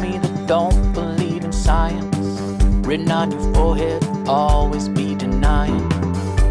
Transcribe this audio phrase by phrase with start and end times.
[0.00, 2.16] dummy that don't believe in science.
[2.86, 5.80] Written on your forehead, always be denying.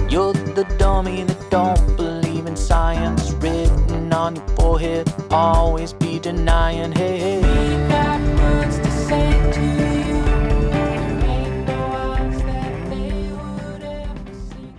[0.10, 3.32] You're the dummy that don't believe in science.
[3.34, 6.92] Written on your forehead, always be denying.
[6.92, 7.38] Hey, hey.
[7.42, 10.22] We got words to say to you.
[10.70, 14.74] There ain't no odds that they would ever see.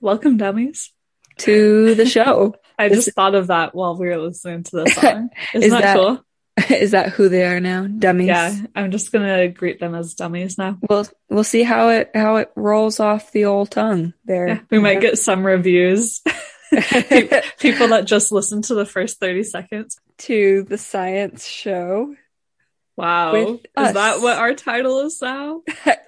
[0.00, 0.92] Welcome, dummies.
[1.38, 2.54] to the show.
[2.78, 5.30] I just thought of that while we were listening to the song.
[5.54, 6.20] Isn't Is that, that- cool?
[6.70, 7.86] Is that who they are now?
[7.86, 8.28] Dummies.
[8.28, 10.78] Yeah, I'm just gonna greet them as dummies now.
[10.88, 14.48] We'll we'll see how it how it rolls off the old tongue there.
[14.48, 16.22] Yeah, we might get some reviews.
[17.60, 20.00] People that just listen to the first 30 seconds.
[20.18, 22.14] to the science show.
[22.96, 23.34] Wow.
[23.34, 23.94] Is us.
[23.94, 25.62] that what our title is now?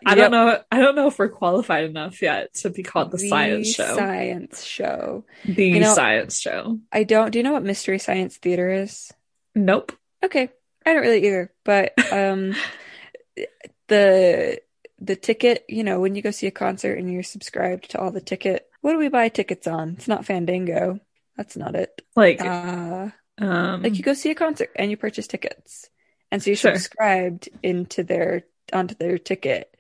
[0.05, 0.61] I don't know.
[0.71, 3.97] I don't know if we're qualified enough yet to be called the, science show.
[3.97, 5.25] Science show.
[5.45, 6.79] the You know- science show.
[6.93, 7.33] I don't.
[7.33, 9.13] Do you know what Mystery Science Theater is?
[9.55, 9.93] Nope.
[10.25, 10.49] Okay,
[10.85, 11.53] I don't really either.
[11.65, 12.55] But um,
[13.89, 14.61] the
[14.99, 15.65] the ticket.
[15.69, 18.67] You know, when you go see a concert and you're subscribed to all the ticket.
[18.81, 19.95] What do we buy tickets on?
[19.97, 21.01] It's not Fandango.
[21.37, 22.03] That's not it.
[22.15, 23.09] Like, Uh,
[23.39, 25.91] um, like you go see a concert and you purchase tickets
[26.31, 26.73] and so you're Sure.
[26.75, 29.77] subscribed into their onto their ticket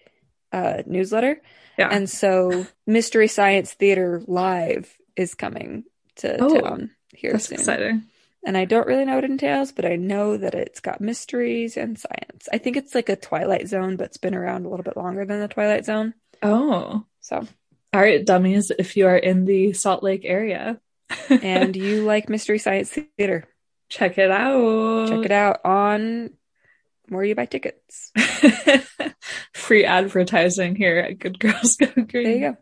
[0.52, 1.40] uh newsletter
[1.78, 1.88] yeah.
[1.90, 5.84] and so mystery science theater live is coming
[6.16, 8.02] to Oh, town here that's soon exciting.
[8.46, 11.76] And i don't really know what it entails but i know that it's got mysteries
[11.76, 12.48] and science.
[12.52, 15.24] I think it's like a twilight zone but it's been around a little bit longer
[15.24, 16.14] than the twilight zone.
[16.42, 17.46] Oh, so.
[17.92, 18.70] All right, dummies.
[18.78, 20.80] If you are in the Salt Lake area,
[21.30, 23.44] and you like mystery science theater.
[23.88, 25.08] Check it out.
[25.08, 26.30] check it out on
[27.08, 28.12] where you buy tickets.
[29.54, 32.24] Free advertising here at Good Girls Go Green.
[32.24, 32.56] there you go.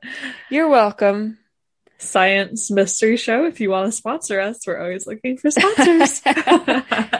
[0.50, 1.38] You're welcome
[1.98, 3.44] Science Mystery Show.
[3.46, 6.22] If you want to sponsor us, we're always looking for sponsors.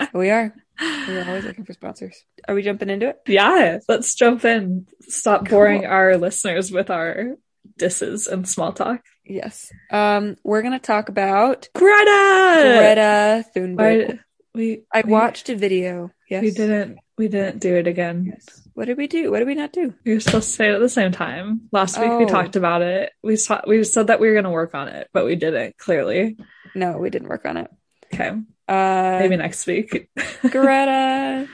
[0.15, 0.55] We are.
[0.81, 2.23] We're always looking for sponsors.
[2.47, 3.17] Are we jumping into it?
[3.27, 4.87] yeah, let's jump in.
[5.03, 7.37] Stop boring our listeners with our
[7.79, 9.01] disses and small talk.
[9.25, 9.73] Yes.
[9.91, 12.63] Um, we're gonna talk about Greta.
[12.79, 14.09] Greta Thunberg.
[14.09, 14.19] Why-
[14.55, 16.11] we I we- watched a video.
[16.35, 16.43] Yes.
[16.43, 16.99] We didn't.
[17.17, 18.27] We didn't do it again.
[18.33, 18.67] Yes.
[18.75, 19.31] What did we do?
[19.31, 19.95] What did we not do?
[20.05, 21.69] We were supposed to say it at the same time.
[21.71, 22.29] Last week we Oh.
[22.29, 23.13] talked about it.
[23.23, 25.79] We saw, we said that we were going to work on it, but we didn't.
[25.79, 26.37] Clearly,
[26.75, 27.71] No, we didn't work on it.
[28.13, 28.31] okay.
[28.67, 30.11] Uh, Maybe next week.
[30.51, 31.47] Greta.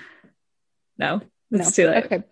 [0.99, 1.21] no,
[1.51, 1.59] No.
[1.61, 2.05] it's too late.
[2.07, 2.23] Okay.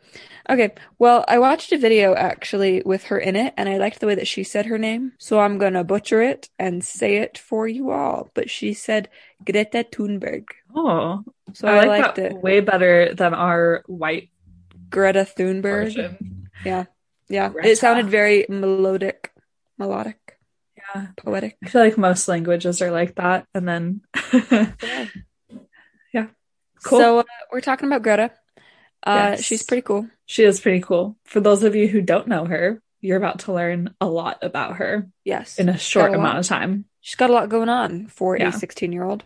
[0.50, 0.70] Okay.
[0.98, 4.14] Well, I watched a video actually with her in it, and I liked the way
[4.14, 5.12] that she said her name.
[5.18, 8.30] So I'm gonna butcher it and say it for you all.
[8.32, 9.10] But she said
[9.44, 10.44] Greta Thunberg.
[10.74, 11.24] Oh,
[11.54, 12.42] So I I, like liked that it.
[12.42, 14.30] way better than our white
[14.90, 15.62] Greta Thunberg.
[15.62, 16.48] version.
[16.64, 16.84] Yeah.
[17.28, 17.48] Yeah.
[17.50, 17.68] Greta.
[17.70, 19.32] It sounded very melodic,
[19.78, 20.38] melodic,
[20.76, 21.56] Yeah, poetic.
[21.64, 24.00] I feel like most languages are like that, and then
[26.12, 26.26] Yeah.
[26.84, 26.98] Cool.
[27.00, 28.30] So uh, we're talking about Greta.
[29.06, 29.44] Uh, Yes.
[29.44, 30.08] She's pretty cool.
[30.26, 31.16] she is pretty cool.
[31.24, 34.76] For those of you who don't know her, you're about to learn a lot about
[34.76, 35.58] her Yes.
[35.58, 36.84] in a short a amount of time.
[37.00, 38.48] She's got a lot going on for Yeah.
[38.48, 39.22] a 16 year old,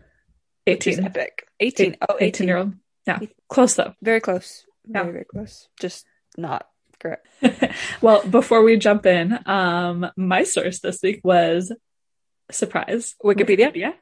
[0.67, 1.47] which is 18, epic.
[1.61, 1.97] 18.
[2.09, 2.28] Oh, 18.
[2.28, 2.73] 18 year old.
[3.06, 3.19] Yeah,
[3.49, 3.95] close though.
[4.03, 4.65] Very close.
[4.87, 5.03] Yeah.
[5.03, 5.69] Very, very close.
[5.81, 6.06] Just
[6.37, 6.67] not
[7.00, 7.27] correct.
[8.00, 11.73] well, before we jump in, um, my source this week was
[12.50, 13.73] surprise Wikipedia?
[13.75, 13.93] Yeah.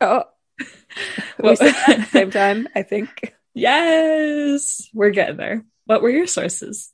[0.00, 0.24] Oh,
[1.42, 3.34] we said that same time, I think.
[3.54, 5.64] yes, we're getting there.
[5.86, 6.92] What were your sources?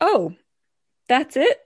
[0.00, 0.32] Oh,
[1.08, 1.58] that's it?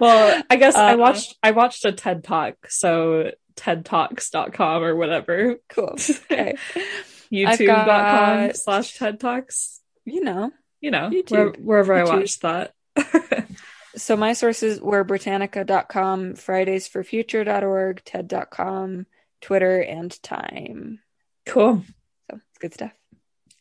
[0.00, 5.56] well, I guess I Uh, watched I watched a TED Talk, so tedtalks.com or whatever.
[5.68, 5.96] Cool.
[6.30, 6.54] Okay.
[7.32, 9.80] YouTube.com got- slash TED Talks.
[10.04, 10.50] you know.
[10.80, 11.30] You know, YouTube.
[11.30, 12.18] where, wherever I YouTube.
[12.18, 12.74] watched that.
[13.96, 19.06] So my sources were Britannica.com, Fridaysforfuture.org, TED.com,
[19.40, 20.98] Twitter, and Time.
[21.46, 21.84] cool.
[22.28, 22.92] So it's good stuff.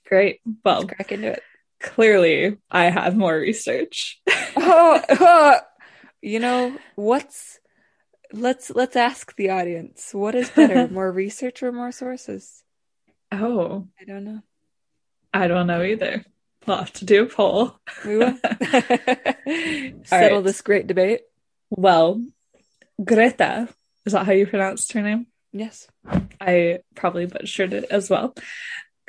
[0.07, 0.41] Great.
[0.65, 1.43] Well, Let's crack into it.
[1.79, 4.21] clearly I have more research.
[4.57, 5.59] oh, oh,
[6.21, 7.59] you know what's
[8.33, 12.63] let's let's ask the audience what is better more research or more sources
[13.31, 14.41] oh, i don't know
[15.35, 16.23] I don't know either.
[16.67, 17.75] We'll have to do a poll.
[18.05, 18.37] we will
[20.05, 20.43] settle right.
[20.43, 21.21] this great debate
[21.71, 22.23] Well,
[23.03, 23.67] Greta,
[24.05, 25.25] is that how you pronounced her name?
[25.51, 25.87] yes
[26.39, 28.35] I probably butchered it as well.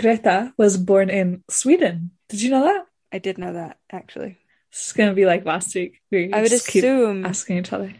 [0.01, 2.13] Greta was born in Sweden.
[2.31, 2.87] Did you know that?
[3.13, 4.39] i did know that actually
[4.73, 6.01] It's gonna be like last week.
[6.11, 7.93] We i would assume asking each other.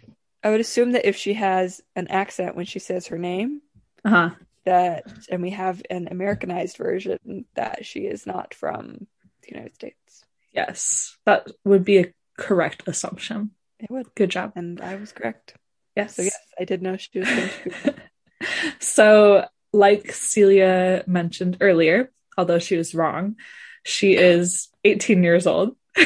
[0.45, 3.61] I would assume that if she has an accent when she says her name
[4.05, 4.31] Uh huh.
[4.65, 9.07] that and we have an americanized version that she is not from
[9.43, 13.51] the united states Yes, that would be a correct assumption.
[13.81, 14.53] it would Good job.
[14.55, 15.55] and i was correct
[15.97, 16.15] Yes.
[16.17, 17.95] so yes i did know she was from Sweden.
[18.81, 23.35] so like Celia mentioned earlier, although she was wrong,
[23.83, 25.77] she is 18 years old.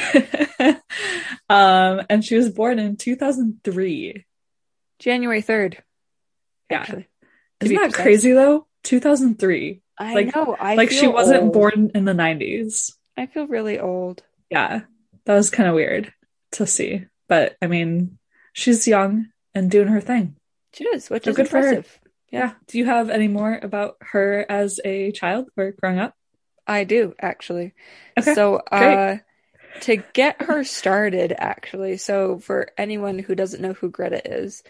[1.50, 4.24] um, and she was born in 2003.
[4.98, 5.78] January 3rd.
[6.70, 6.80] Yeah.
[6.80, 7.08] Actually.
[7.60, 8.02] Isn't that precise.
[8.02, 8.66] crazy though?
[8.84, 9.82] 2003.
[9.98, 10.56] I Like- know.
[10.58, 11.52] I like she wasn't old.
[11.52, 12.92] born in the 90s.
[13.16, 14.22] I feel really old.
[14.50, 14.82] Yeah.
[15.24, 16.12] That was kind of weird
[16.52, 17.06] to see.
[17.28, 18.18] But I mean,
[18.52, 20.36] she's young and doing her thing.
[20.72, 21.68] She does, which So is good for her.
[21.68, 22.00] impressive.
[22.30, 22.52] Yeah.
[22.66, 26.14] Do you have any more about her as a child or growing up?
[26.66, 27.72] I do actually.
[28.18, 28.34] Okay.
[28.34, 29.20] So, uh, great.
[29.82, 34.62] To get her started, actually, so for anyone who doesn't know who Greta is,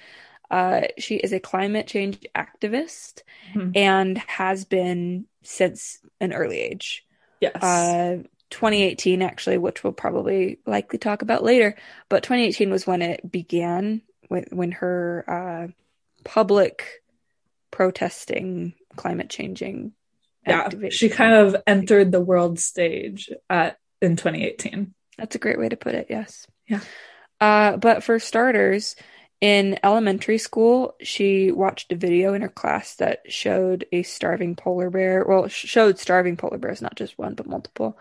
[0.51, 3.23] uh, she is a climate change activist
[3.55, 3.77] Mhm.
[3.77, 7.05] and has been since an early age.
[7.41, 7.63] Yes.
[7.63, 11.77] Uh, 2018, actually, which we'll probably likely talk about later,
[12.09, 15.69] but 2018 was when it began, when, when her uh,
[16.25, 17.03] public
[17.71, 19.93] protesting climate changing
[20.47, 20.61] yeah.
[20.61, 20.97] activation.
[20.97, 24.95] She kind of entered the world stage at in 2018.
[25.19, 26.47] That's a great way to put it, yes.
[26.67, 26.81] Yeah.
[27.41, 28.97] Uh, but for starters,
[29.41, 34.91] in elementary school, she watched a video in her class that showed a starving polar
[34.91, 35.25] bear.
[35.25, 37.99] Well, showed starving polar bears, not just one, but multiple.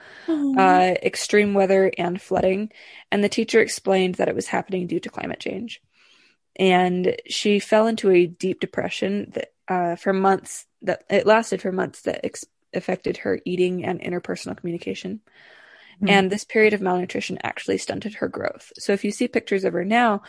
[0.58, 2.72] Uh, extreme weather and flooding.
[3.12, 5.82] And the teacher explained that it was happening due to climate change.
[6.56, 11.72] And she fell into a deep depression that, uh, for months, that it lasted for
[11.72, 15.22] months, that ex- affected her eating and interpersonal communication.
[16.00, 16.10] Hmm.
[16.10, 18.72] And this period of malnutrition actually stunted her growth.
[18.78, 20.22] So if you see pictures of her now,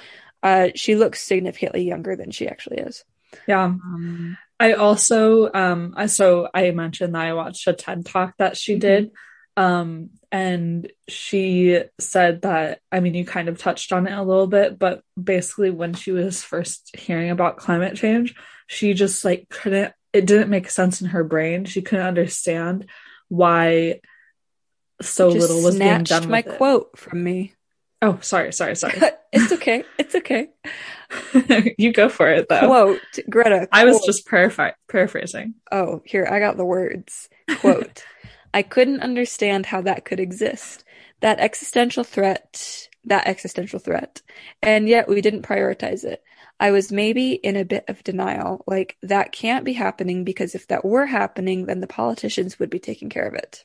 [0.43, 3.05] uh, she looks significantly younger than she actually is.
[3.47, 3.65] yeah.
[3.65, 8.57] Um, I also um I so I mentioned that I watched a TED talk that
[8.57, 8.81] she Mhm.
[8.81, 9.11] did.
[9.57, 14.47] Um and she said that I mean you kind of touched on it a little
[14.47, 18.35] bit, but basically when she was first hearing about climate change,
[18.67, 21.65] she just like couldn't it didn't make sense in her brain.
[21.65, 22.87] She couldn't understand
[23.29, 24.01] why
[25.01, 27.55] so little was being done my quote from me.
[28.01, 28.95] Oh, sorry, sorry, sorry.
[29.33, 29.85] it's okay.
[29.99, 30.49] It's okay.
[31.79, 32.67] you go for it though.
[32.67, 33.69] Quote Greta.
[33.73, 35.55] I was just paraphr- paraphrasing.
[35.73, 37.29] Oh, here, I got the words.
[37.59, 38.05] Quote
[38.55, 40.85] I couldn't understand how that could exist.
[41.21, 44.23] That existential threat, that existential threat.
[44.63, 46.23] And yet we didn't prioritize it.
[46.61, 50.67] I was maybe in a bit of denial, like that can't be happening because if
[50.69, 53.65] that were happening, then the politicians would be taking care of it.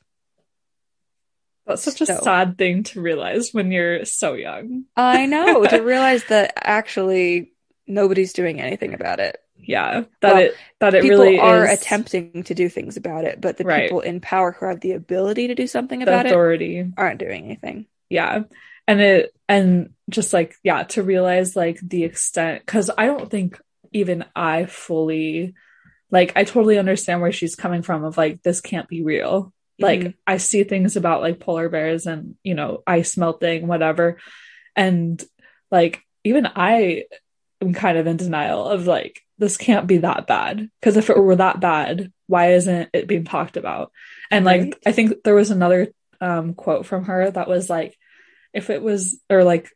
[1.66, 4.84] That's such a So- sad thing to realize when you're so young.
[4.96, 7.52] I know to realize that actually
[7.86, 9.38] nobody's doing anything about it.
[9.56, 13.24] Yeah, that Well, it that it people really are is attempting to do things about
[13.24, 13.84] it, but the Right.
[13.84, 16.84] people in power who have the ability to do something the about it authority.
[16.98, 17.86] aren't doing anything.
[18.10, 18.42] Yeah,
[18.86, 23.58] and it and just like yeah, to realize like the extent because I don't think
[23.92, 25.54] even I fully
[26.10, 29.53] like I totally understand where she's coming from of like this can't be real.
[29.78, 30.14] Like Mhm.
[30.26, 34.18] I see things about like polar bears and you know ice melting whatever,
[34.76, 35.22] and
[35.70, 37.04] like even I
[37.60, 41.18] am kind of in denial of like this can't be that bad because if it
[41.18, 43.90] were that bad why isn't it being talked about
[44.30, 44.74] and like Right.
[44.86, 45.88] i think there was another
[46.20, 47.96] um quote from her that was like
[48.52, 49.70] if it was or like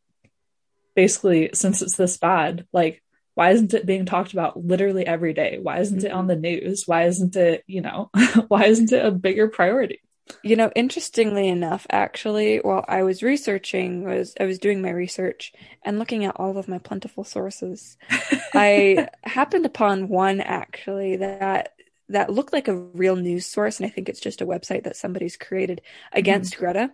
[0.95, 3.03] basically since it's this bad like
[3.39, 5.61] why isn't it being talked about literally every day?
[5.63, 6.43] Why isn't it on mm-hmm.
[6.43, 6.89] the news?
[6.89, 8.11] Why isn't it you know
[8.49, 10.01] why isn't it a bigger priority?
[10.43, 15.53] You know, interestingly enough, actually, while I was researching, was I was doing my research
[15.85, 17.97] and looking at all of my plentiful sources,
[18.55, 21.75] I happened upon one actually that
[22.09, 24.97] that looked like a real news source, and I think it's just a website that
[24.97, 25.81] somebody's created
[26.13, 26.65] against mm-hmm.
[26.65, 26.91] Greta.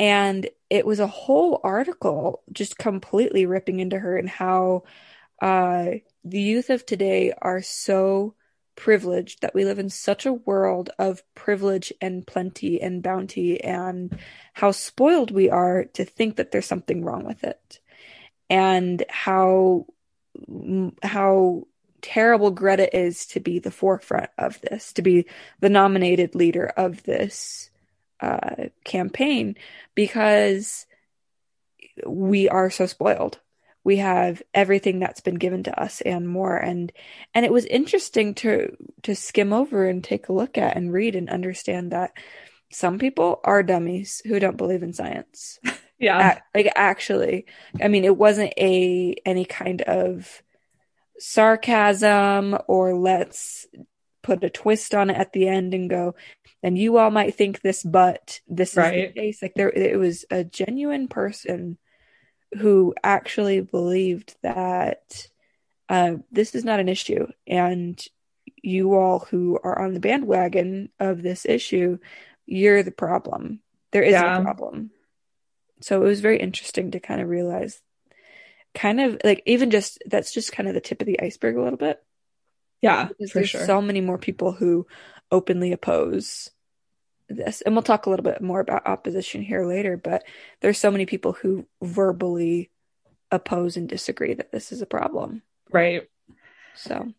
[0.00, 4.82] And it was a whole article just completely ripping into her and how
[5.40, 5.86] uh,
[6.24, 8.34] the youth of today are so
[8.76, 14.18] privileged that we live in such a world of privilege and plenty and bounty and
[14.54, 17.80] how spoiled we are to think that there's something wrong with it.
[18.48, 19.86] And how
[21.02, 21.66] how
[22.00, 25.26] terrible Greta is to be the forefront of this to be
[25.60, 27.70] the nominated leader of this
[28.20, 29.56] uh, campaign
[29.94, 30.86] because
[32.06, 33.40] we are so spoiled
[33.84, 36.56] we have everything that's been given to us and more.
[36.56, 36.92] And
[37.34, 41.16] and it was interesting to to skim over and take a look at and read
[41.16, 42.12] and understand that
[42.72, 45.58] some people are dummies who don't believe in science.
[45.98, 46.38] Yeah.
[46.54, 47.44] Like actually
[47.82, 50.42] i mean it wasn't a any kind of
[51.18, 53.66] sarcasm or let's
[54.22, 56.14] put a twist on it at the end and go
[56.62, 59.42] and you all might think this but this is the case.
[59.42, 61.78] Like there it was a genuine person
[62.58, 65.28] who actually believed that
[65.88, 68.02] uh, this is not an issue and
[68.62, 71.98] you all who are on the bandwagon of this issue,
[72.46, 73.60] you're the problem.
[73.92, 74.38] There is Yeah.
[74.38, 74.90] a problem.
[75.80, 77.80] So it was very interesting to kind of realize,
[78.74, 81.62] kind of like even just that's just kind of the tip of the iceberg a
[81.62, 82.02] little bit.
[82.82, 83.66] Yeah, Because for there's sure.
[83.66, 84.86] so many more people who
[85.30, 86.50] openly oppose
[87.34, 87.60] this.
[87.62, 90.24] And we'll talk a little bit more about opposition here later, but
[90.60, 92.70] there's so many people who verbally
[93.30, 95.42] oppose and disagree that this is a problem.
[95.72, 96.08] right.
[96.74, 97.12] So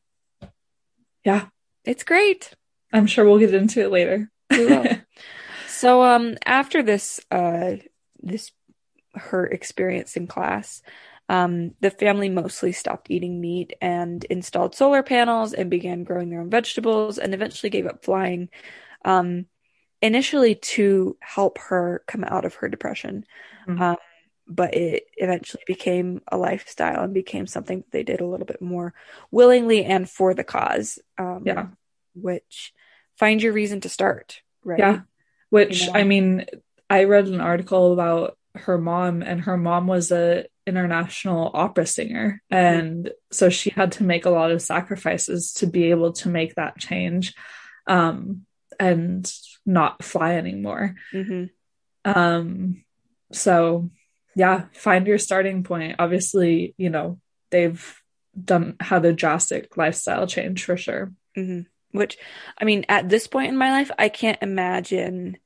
[1.24, 1.46] Yeah.
[1.86, 2.54] it's great.
[2.94, 4.30] I'm sure we'll get into it later.
[4.50, 4.86] We will.
[5.68, 7.78] So um after this uh
[8.22, 8.52] this
[9.16, 10.82] her experience in class,
[11.30, 16.42] um the family mostly stopped eating meat and installed solar panels and began growing their
[16.42, 18.50] own vegetables and eventually gave up flying.
[19.06, 19.46] Um
[20.02, 23.26] initially to help her come out of her depression.
[23.68, 23.80] Mhm.
[23.80, 23.98] Um
[24.48, 28.62] but it eventually became a lifestyle and became something that they did a little bit
[28.62, 28.94] more
[29.30, 31.00] willingly and for the cause.
[31.18, 31.68] Um Yeah.
[32.16, 32.74] which
[33.16, 34.80] find your reason to start, right?
[34.80, 35.02] Yeah.
[35.50, 36.00] Which You know?
[36.00, 36.46] I mean,
[36.90, 42.42] I read an article about her mom, and her mom was a international opera singer,
[42.52, 42.58] Mhm.
[42.58, 46.56] and so she had to make a lot of sacrifices to be able to make
[46.56, 47.34] that change,
[47.88, 48.46] um,
[48.82, 49.32] and
[49.66, 50.96] not fly anymore.
[51.12, 51.46] hmm
[52.04, 52.84] Um,
[53.32, 53.92] so
[54.36, 55.98] yeah, find your starting point.
[56.00, 57.20] Obviously, you know,
[57.52, 58.02] they've
[58.34, 61.14] done had a drastic lifestyle change for sure.
[61.36, 61.62] hmm
[61.92, 62.18] Which,
[62.58, 65.38] I mean, at this point in my life, I can't imagine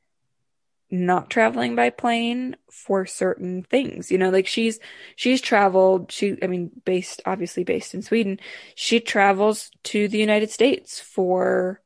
[0.92, 4.12] not traveling by plane for certain things.
[4.12, 4.80] You know, like she's
[5.16, 6.12] she's traveled.
[6.12, 8.40] She, I mean, based obviously based in Sweden,
[8.76, 11.82] she travels to the United States for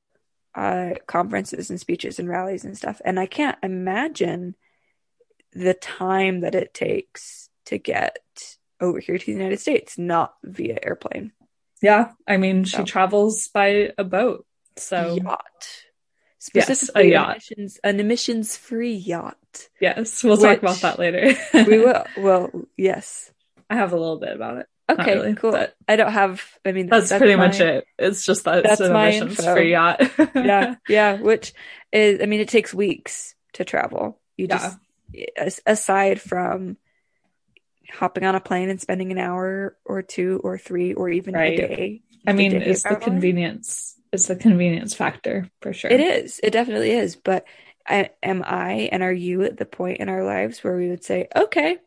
[0.60, 3.02] uh conferences and speeches and rallies and stuff.
[3.06, 4.56] And I can't imagine
[5.54, 8.20] the time that it takes to get
[8.82, 11.32] over here to the United States, not via airplane.
[11.82, 14.46] Yeah, I mean, she travels by a boat.
[14.76, 15.86] So yacht.
[16.54, 17.32] Yes, a yacht.
[17.36, 19.70] emissions, an emissions-free yacht.
[19.80, 21.36] yes, we'll talk about that later.
[21.54, 22.06] We will.
[22.18, 23.32] Well, yes.
[23.70, 24.68] I have a little bit about it.
[24.90, 25.52] Okay, really, cool.
[25.52, 26.42] but I don't have.
[26.66, 27.86] I mean, That's, pretty much it.
[27.98, 29.54] It's just that it's that's an my emissions info.
[29.54, 30.02] free yacht.
[30.36, 31.22] Yeah, yeah.
[31.22, 31.54] Which
[31.92, 34.20] is, I mean, it takes weeks to travel.
[34.38, 34.78] You just,
[35.38, 36.78] as- aside from
[37.92, 41.60] hopping on a plane and spending an hour or two or three or even Right.
[41.60, 42.02] a day.
[42.28, 43.96] I mean, day it's the convenience.
[44.12, 45.92] It's the convenience factor for sure.
[45.92, 46.40] It is.
[46.42, 47.16] It definitely is.
[47.16, 47.46] But
[47.88, 51.04] I, am I and are you at the point in our lives where we would
[51.04, 51.78] say, okay,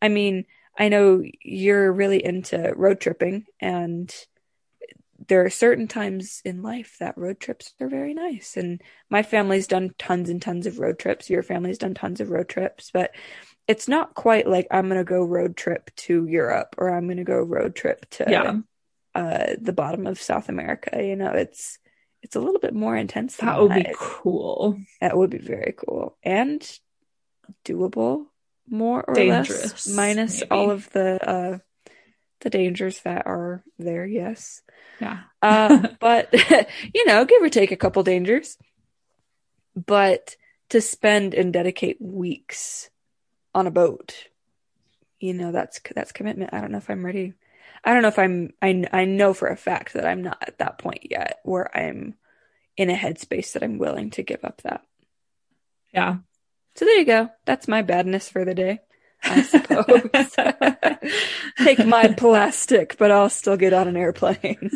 [0.00, 0.44] I mean,
[0.78, 4.14] I know you're really into road tripping, and
[5.26, 8.56] there are certain times in life that road trips are very nice.
[8.56, 8.80] And
[9.10, 11.28] my family's done tons and tons of road trips.
[11.28, 13.14] Your family's done tons of road trips, but
[13.66, 17.18] it's not quite like I'm going to go road trip to Europe or I'm going
[17.18, 18.60] to go road trip to Yeah,
[19.14, 21.02] uh, the bottom of South America.
[21.02, 21.78] You know, it's
[22.22, 24.78] it's a little bit more intense than that would be cool.
[25.00, 26.62] That would be very cool and
[27.64, 28.26] doable,
[28.70, 30.50] more or Dangerous, less, minus maybe.
[30.50, 31.58] all of the uh,
[32.40, 34.06] the dangers that are there.
[34.06, 34.62] Yes,
[35.00, 35.20] Yeah.
[35.42, 36.32] uh, but
[36.94, 38.56] you know, give or take a couple dangers.
[39.74, 40.36] But
[40.70, 42.90] to spend and dedicate weeks
[43.54, 44.26] on a boat,
[45.20, 46.52] you know, that's that's commitment.
[46.52, 47.34] I don't know if I'm ready.
[47.84, 48.52] I don't know if I'm.
[48.60, 52.14] I I know for a fact that I'm not at that point yet, where I'm
[52.76, 54.82] in a headspace that I'm willing to give up that.
[55.92, 56.18] Yeah.
[56.78, 57.28] So there you go.
[57.44, 58.78] That's my badness for the day,
[59.24, 60.30] I suppose.
[61.58, 64.70] Take my plastic, but I'll still get on an airplane.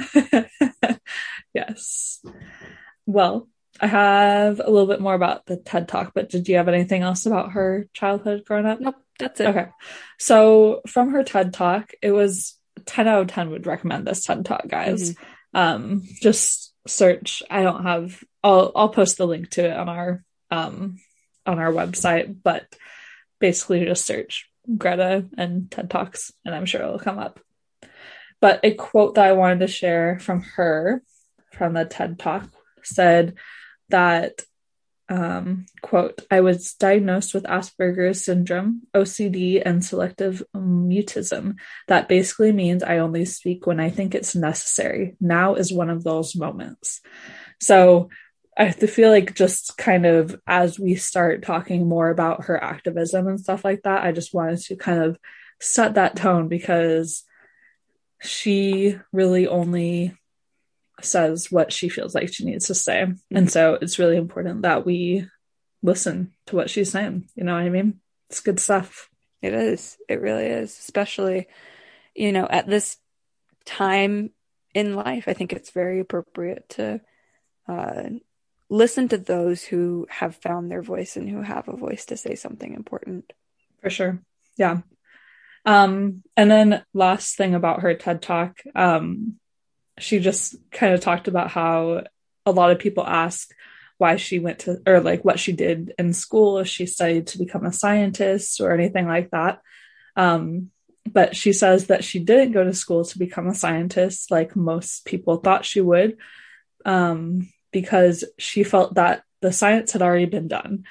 [1.54, 2.20] yes.
[3.06, 3.48] Well,
[3.80, 7.02] I have a little bit more about the TED Talk, but did you have anything
[7.02, 8.80] else about her childhood growing up?
[8.80, 9.46] Nope, that's it.
[9.46, 9.68] Okay.
[10.18, 14.44] So from her TED Talk, it was 10 out of 10 would recommend this TED
[14.44, 15.14] Talk, guys.
[15.54, 17.44] Um, just search.
[17.48, 20.96] I don't have I'll I'll post the link to it on our um
[21.46, 22.64] on our website, but
[23.40, 27.40] basically just search Greta and TED Talks and I'm sure it'll come up.
[28.40, 31.02] But a quote that I wanted to share from her
[31.52, 32.48] from the TED Talk
[32.82, 33.34] said
[33.88, 34.42] that
[35.08, 41.56] um, quote, I was diagnosed with Asperger's syndrome, OCD, and selective mutism.
[41.88, 45.16] That basically means I only speak when I think it's necessary.
[45.20, 47.02] Now is one of those moments.
[47.60, 48.08] So
[48.56, 53.40] I feel like just kind of as we start talking more about her activism and
[53.40, 55.18] stuff like that, I just wanted to kind of
[55.60, 57.24] set that tone because
[58.20, 60.14] she really only
[61.00, 63.06] says what she feels like she needs to say.
[63.30, 65.26] And so it's really important that we
[65.82, 67.28] listen to what she's saying.
[67.34, 68.00] You know what I mean?
[68.28, 69.08] It's good stuff.
[69.40, 69.96] It is.
[70.08, 70.78] It really is.
[70.78, 71.48] Especially,
[72.14, 72.96] you know, at this
[73.64, 74.30] time
[74.74, 77.00] in life, I think it's very appropriate to
[77.68, 78.10] uh,
[78.72, 82.34] listen to those who have found their voice and who have a voice to say
[82.34, 83.30] something important.
[83.82, 84.22] For sure.
[84.56, 84.78] Yeah.
[85.66, 89.34] Um, and then last thing about her TED talk, um,
[89.98, 92.04] she just kind of talked about how
[92.46, 93.50] a lot of people ask
[93.98, 97.38] why she went to or like what she did in school if she studied to
[97.38, 99.60] become a scientist or anything like that
[100.16, 100.70] um,
[101.06, 105.04] but she says that she didn't go to school to become a scientist like most
[105.04, 106.16] people thought she would
[106.84, 110.84] um, because she felt that the science had already been done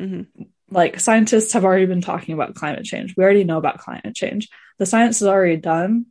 [0.00, 0.42] mm-hmm.
[0.70, 4.48] like scientists have already been talking about climate change we already know about climate change
[4.78, 6.06] the science is already done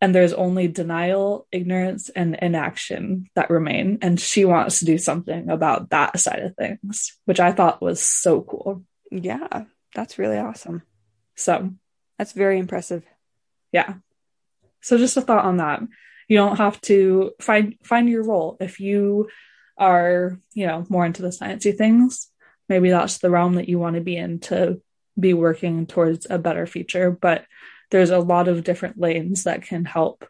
[0.00, 3.98] and there's only denial, ignorance, and inaction that remain.
[4.00, 8.00] And she wants to do something about that side of things, which I thought was
[8.00, 8.82] so cool.
[9.10, 10.82] Yeah, that's really awesome.
[11.36, 11.70] So
[12.16, 13.04] that's very impressive.
[13.72, 13.94] Yeah.
[14.80, 15.82] So just a thought on that.
[16.30, 18.56] You don't have to find find your role.
[18.60, 19.28] If you
[19.76, 22.28] are, you know, more into the sciencey things,
[22.68, 24.80] maybe that's the realm that you want to be in to
[25.18, 27.10] be working towards a better future.
[27.10, 27.46] But
[27.90, 30.24] there's a lot of different lanes that can help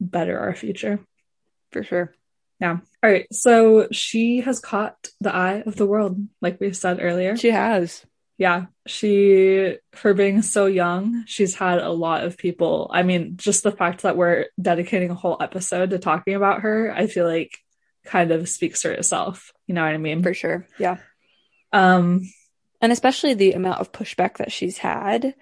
[0.00, 0.98] better our future.
[1.70, 2.12] For sure.
[2.60, 2.78] Yeah.
[3.02, 3.32] All right.
[3.32, 7.36] So she has caught the eye of the world, like we said earlier.
[7.36, 8.04] She has.
[8.40, 8.66] Yeah.
[8.86, 12.90] She, for being so young, she's had a lot of people.
[12.90, 16.90] I mean, just the fact that we're dedicating a whole episode to talking about her,
[16.90, 17.58] I feel like
[18.06, 19.52] kind of speaks for itself.
[19.66, 20.22] You know what I mean?
[20.22, 20.66] For sure.
[20.78, 20.96] Yeah.
[21.70, 22.22] Um,
[22.80, 25.34] and especially the amount of pushback that she's had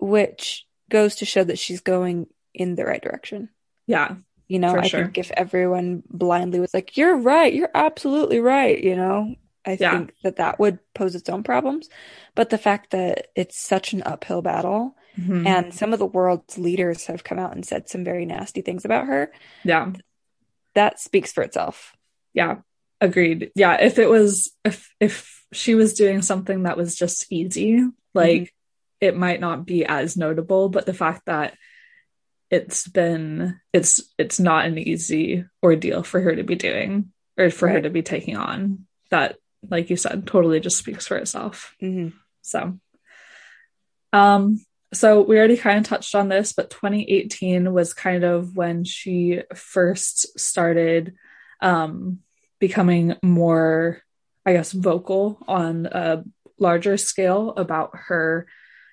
[0.00, 3.48] which goes to show that she's going in the right direction.
[3.86, 4.16] Yeah.
[4.48, 5.04] You know, I sure.
[5.04, 9.34] think if everyone blindly was like, you're right, you're absolutely right, you know,
[9.66, 9.92] I yeah.
[9.92, 11.88] think that that would pose its own problems.
[12.34, 15.46] But the fact that it's such an uphill battle mm-hmm.
[15.46, 18.84] and some of the world's leaders have come out and said some very nasty things
[18.84, 19.32] about her.
[19.64, 19.92] Yeah.
[20.74, 21.94] That speaks for itself.
[22.32, 22.58] Yeah.
[23.00, 23.52] Agreed.
[23.54, 23.80] Yeah.
[23.80, 28.44] If it was, if, if she was doing something that was just easy, like, mm-hmm
[29.04, 31.54] it might not be as notable, but the fact that
[32.50, 37.66] it's been it's it's not an easy ordeal for her to be doing or for
[37.66, 37.76] right.
[37.76, 39.36] her to be taking on that
[39.70, 42.16] like you said totally just speaks for itself mm-hmm.
[42.42, 42.78] so
[44.12, 44.60] um
[44.92, 49.42] so we already kind of touched on this but 2018 was kind of when she
[49.54, 51.14] first started
[51.60, 52.18] um
[52.60, 54.02] becoming more
[54.46, 56.22] i guess vocal on a
[56.58, 58.46] larger scale about her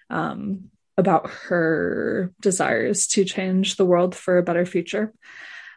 [0.09, 5.13] um, about her desires to change the world for a better future.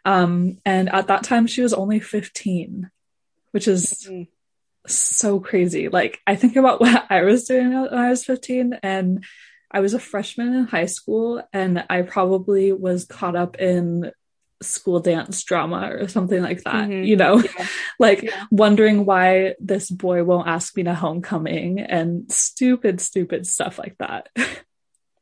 [0.03, 2.91] Um, and at that time, she was only 15,
[3.51, 4.23] which is mm-hmm.
[4.87, 5.89] So crazy.
[5.89, 9.23] Like, I think about what I was doing when I was 15, and
[9.71, 14.11] I was a freshman in high school, and I probably was caught up in
[14.61, 17.03] school dance drama or something like that, mm-hmm.
[17.03, 17.67] you know, yeah.
[17.99, 18.45] like yeah.
[18.51, 24.29] wondering why this boy won't ask me to homecoming and stupid, stupid stuff like that.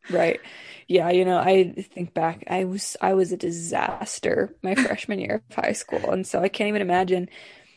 [0.10, 0.40] right.
[0.88, 5.42] Yeah, you know, I think back, I was I was a disaster my freshman year
[5.50, 6.12] of high school.
[6.12, 7.30] And so I can't even imagine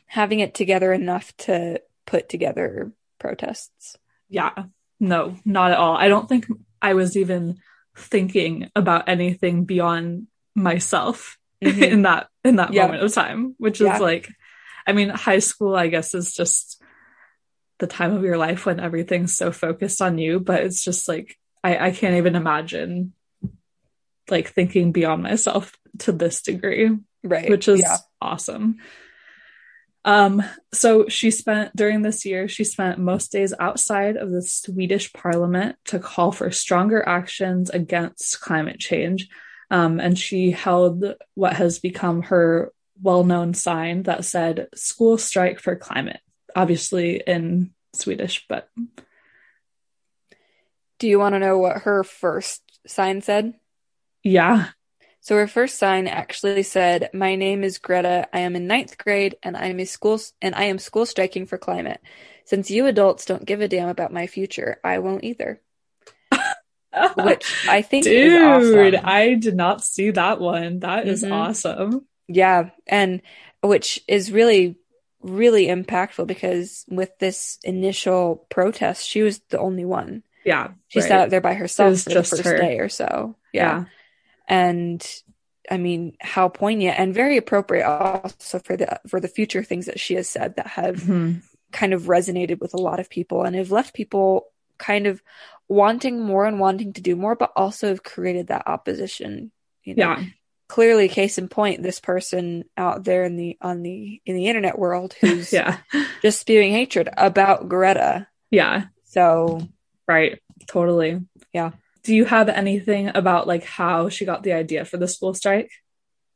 [0.07, 3.97] having it together enough to put together protests.
[4.29, 4.53] Yeah.
[4.99, 5.97] No, not at all.
[5.97, 6.47] I don't think
[6.81, 7.59] I was even
[7.97, 11.83] thinking about anything beyond myself mm-hmm.
[11.83, 12.83] in that in that yeah.
[12.87, 13.99] moment of time which is yeah.
[13.99, 14.29] like
[14.87, 16.83] i mean high school i guess is just
[17.79, 21.37] the time of your life when everything's so focused on you but it's just like
[21.62, 23.12] i i can't even imagine
[24.31, 26.90] like thinking beyond myself to this degree
[27.23, 27.99] right which is yeah.
[28.21, 28.77] awesome
[30.07, 30.40] um,
[30.73, 35.77] so she spent during this year, she spent most days outside of the Swedish parliament
[35.87, 39.29] to call for stronger actions against climate change.
[39.69, 45.59] Um, and she held what has become her well known sign that said, School strike
[45.59, 46.21] for climate,
[46.55, 48.71] obviously in Swedish, but.
[51.01, 53.55] Do you want to know what her first sign said?
[54.23, 54.69] Yeah.
[55.27, 58.29] So her first sign actually said, "My name is Greta.
[58.33, 61.47] I am in ninth grade, and I am a school and I am school striking
[61.47, 62.01] for climate.
[62.45, 65.61] Since you adults don't give a damn about my future, I won't either."
[67.17, 69.05] which I think Dude, awesome.
[69.05, 70.79] I did not see that one.
[70.79, 71.11] That mm-hmm.
[71.11, 72.07] is awesome.
[72.29, 73.21] Yeah, and
[73.65, 74.77] which is really
[75.23, 80.23] really impactful because with this initial protest, she was the only one.
[80.45, 80.69] Yeah.
[80.87, 81.09] She right.
[81.09, 82.59] sat out there by herself for the first her.
[82.59, 83.35] day or so.
[83.53, 83.79] Yeah.
[83.81, 83.85] yeah.
[84.49, 85.05] And
[85.71, 90.01] I mean, how poignant and very appropriate also for the for the future things that
[90.01, 91.39] she has said that have mm-hmm.
[91.73, 94.47] kind of resonated with a lot of people and have left people
[94.79, 95.23] kind of
[95.69, 99.51] wanting more and wanting to do more, but also have created that opposition.
[99.83, 100.17] You know?
[100.17, 100.25] Yeah.
[100.69, 104.79] clearly case in point this person out there in the on the in the internet
[104.79, 105.79] world who's Yeah.
[106.23, 108.27] just spewing hatred about Greta.
[108.51, 108.87] Yeah.
[109.05, 109.69] So
[110.09, 110.41] Right.
[110.67, 111.21] Totally.
[111.53, 111.73] Yeah.
[112.07, 115.71] Do you have anything about like how she got the idea for the school strike?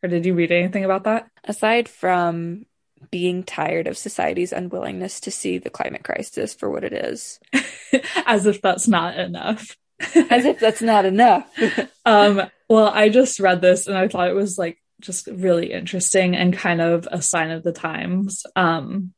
[0.02, 1.30] Or did you read anything about that?
[1.44, 2.66] aside from
[3.10, 7.40] being tired of society's unwillingness to see the climate crisis for what it is,
[8.26, 9.76] As if that's not enough.
[10.30, 11.46] as if that's not enough.
[12.06, 16.34] um, well, I just read this and I thought it was like just really interesting
[16.34, 18.44] and kind of a sign of the times.
[18.56, 19.12] Um,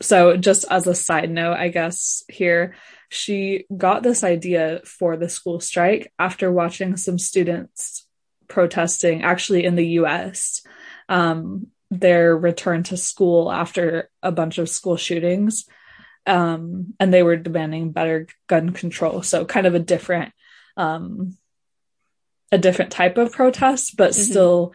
[0.00, 2.74] so just as a side note, I guess here,
[3.08, 8.06] she got this idea for the school strike after watching some students
[8.48, 10.62] protesting actually in the US.
[11.08, 15.66] Um, their return to school after a bunch of school shootings.
[16.26, 19.22] Um, and they were demanding better gun control.
[19.22, 20.32] So kind of a different
[20.76, 21.36] um
[22.50, 24.30] a different type of protest, but Mhm.
[24.30, 24.74] still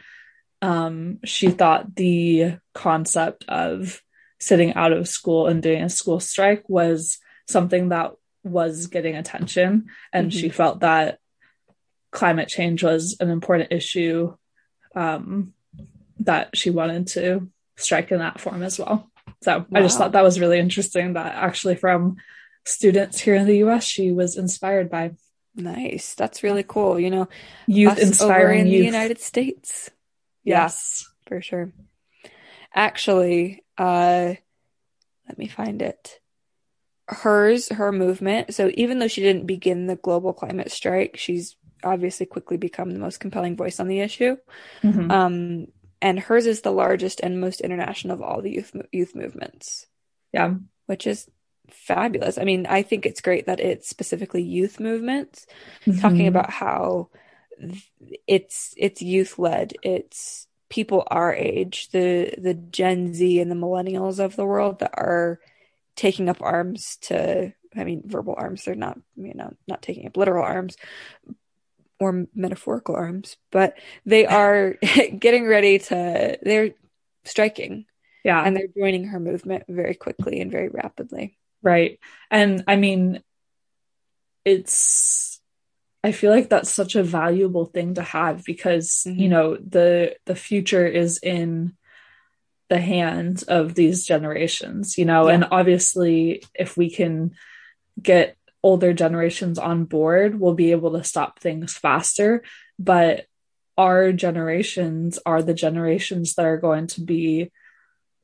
[0.62, 4.02] um she thought the concept of
[4.40, 8.12] sitting out of school and doing a school strike was something that
[8.50, 10.40] was getting attention and Mhm.
[10.40, 11.20] she felt that
[12.12, 14.36] climate change was an important issue
[14.96, 15.54] um
[16.20, 19.10] that she wanted to strike in that form as well.
[19.42, 22.18] So I just thought that was really interesting that actually from
[22.66, 25.12] students here in the US she was inspired by
[25.56, 26.14] Nice.
[26.16, 27.00] That's really cool.
[27.00, 27.28] You know,
[27.68, 28.80] youth inspiring in youth.
[28.82, 29.90] the United States.
[30.44, 31.10] Yeah, Yes.
[31.28, 31.74] for sure.
[32.74, 34.36] Actually, uh,
[35.28, 36.20] let me find it.
[37.10, 38.54] Hers, her movement.
[38.54, 43.00] So even though she didn't begin the global climate strike, she's obviously quickly become the
[43.00, 44.38] most compelling voice on the issue.
[44.84, 45.12] Mhm.
[45.12, 45.68] Um,
[46.02, 49.88] and hers is the largest and most international of all the youth youth movements,
[50.32, 50.56] yeah.
[50.86, 51.28] which is
[51.70, 52.38] fabulous.
[52.38, 55.46] I mean, I think it's great that it's specifically youth movements
[56.00, 56.28] talking Mhm.
[56.28, 57.10] about how
[58.28, 59.74] it's it's youth led.
[59.84, 64.94] It's people our age, the the Gen Z and the millennials of the world that
[64.94, 65.40] are
[66.00, 70.18] taking up arms to I mean verbal arms, they're not you know not taking up
[70.18, 70.78] literal arms
[72.00, 74.78] or metaphorical arms, but they are
[75.20, 76.72] getting ready to they're
[77.26, 77.86] striking
[78.24, 78.42] yeah.
[78.44, 81.38] and they're joining her movement very quickly and very rapidly.
[81.62, 82.00] Right.
[82.32, 83.22] And I mean,
[84.46, 85.42] it's,
[86.04, 89.20] I feel like that's such a valuable thing to have because, Mhm.
[89.20, 91.74] you know, the, the future is in
[92.70, 95.36] the hands of these generations, you know, Yeah.
[95.36, 97.32] and obviously if we can
[98.02, 102.44] get older generations on board, we'll be able to stop things faster.
[102.78, 103.26] But
[103.78, 107.52] our generations are the generations that are going to be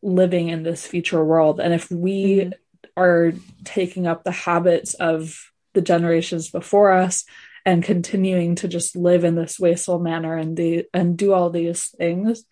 [0.01, 1.59] living in this future world.
[1.59, 2.53] And if we Mhm.
[2.97, 7.25] are taking up the habits of the generations before us
[7.65, 11.87] and continuing to just live in this wasteful manner and the and do all these
[11.97, 12.45] things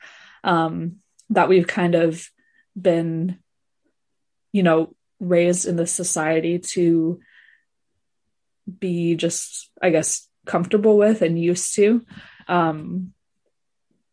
[0.43, 0.95] um,
[1.34, 2.30] that we've kind of
[2.80, 3.38] been,
[4.52, 7.19] you know, raised in this society to
[8.80, 12.06] be just, I guess, comfortable with and used to,
[12.48, 13.13] um,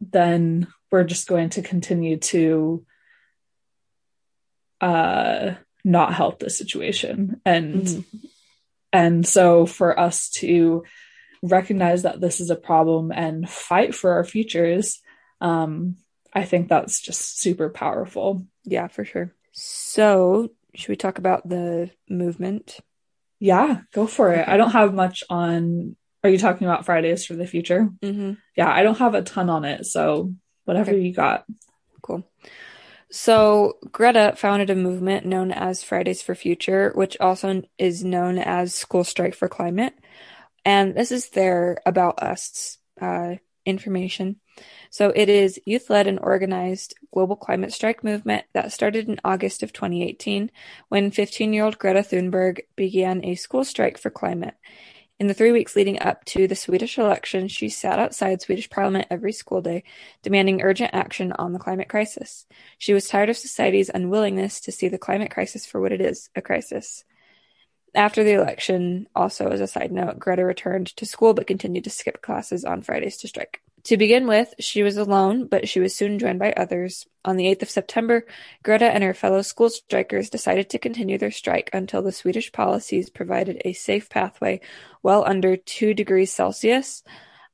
[0.00, 2.84] then we're just going to continue to
[4.80, 5.54] uh
[5.84, 8.04] not help the situation and Mhm.
[8.92, 10.84] and so for us to
[11.42, 15.00] recognize that this is a problem and fight for our futures
[15.40, 15.96] um
[16.32, 19.34] i think that's just super powerful Yeah, for sure.
[19.52, 22.78] So, should we talk about the movement?
[23.42, 27.34] yeah go for it i don't have much on are you talking about fridays for
[27.34, 28.32] the future Mm-hmm.
[28.54, 30.34] yeah i don't have a ton on it so
[30.66, 31.00] whatever Okay.
[31.00, 31.44] you got
[32.02, 32.24] Cool.
[33.10, 38.74] So, Greta founded a movement known as Fridays for Future, which also is known as
[38.74, 39.92] School Strike for Climate.
[40.64, 43.34] And this is their About Us uh,
[43.66, 44.36] information.
[44.90, 49.62] So, it is youth led and organized global climate strike movement that started in August
[49.62, 50.50] of 2018
[50.88, 54.54] when 15 year old Greta Thunberg began a school strike for climate.
[55.20, 59.06] In the three weeks leading up to the Swedish election, she sat outside Swedish parliament
[59.10, 59.84] every school day,
[60.22, 62.46] demanding urgent action on the climate crisis.
[62.78, 66.30] She was tired of society's unwillingness to see the climate crisis for what it is
[66.34, 67.04] a crisis.
[67.94, 71.90] After the election, also as a side note, Greta returned to school but continued to
[71.90, 73.60] skip classes on Fridays to strike.
[73.84, 77.06] To begin with, she was alone, but she was soon joined by others.
[77.24, 78.26] On the 8th of September,
[78.62, 83.10] Greta and her fellow school strikers decided to continue their strike until the Swedish policies
[83.10, 84.60] provided a safe pathway
[85.02, 87.02] well under 2 degrees Celsius,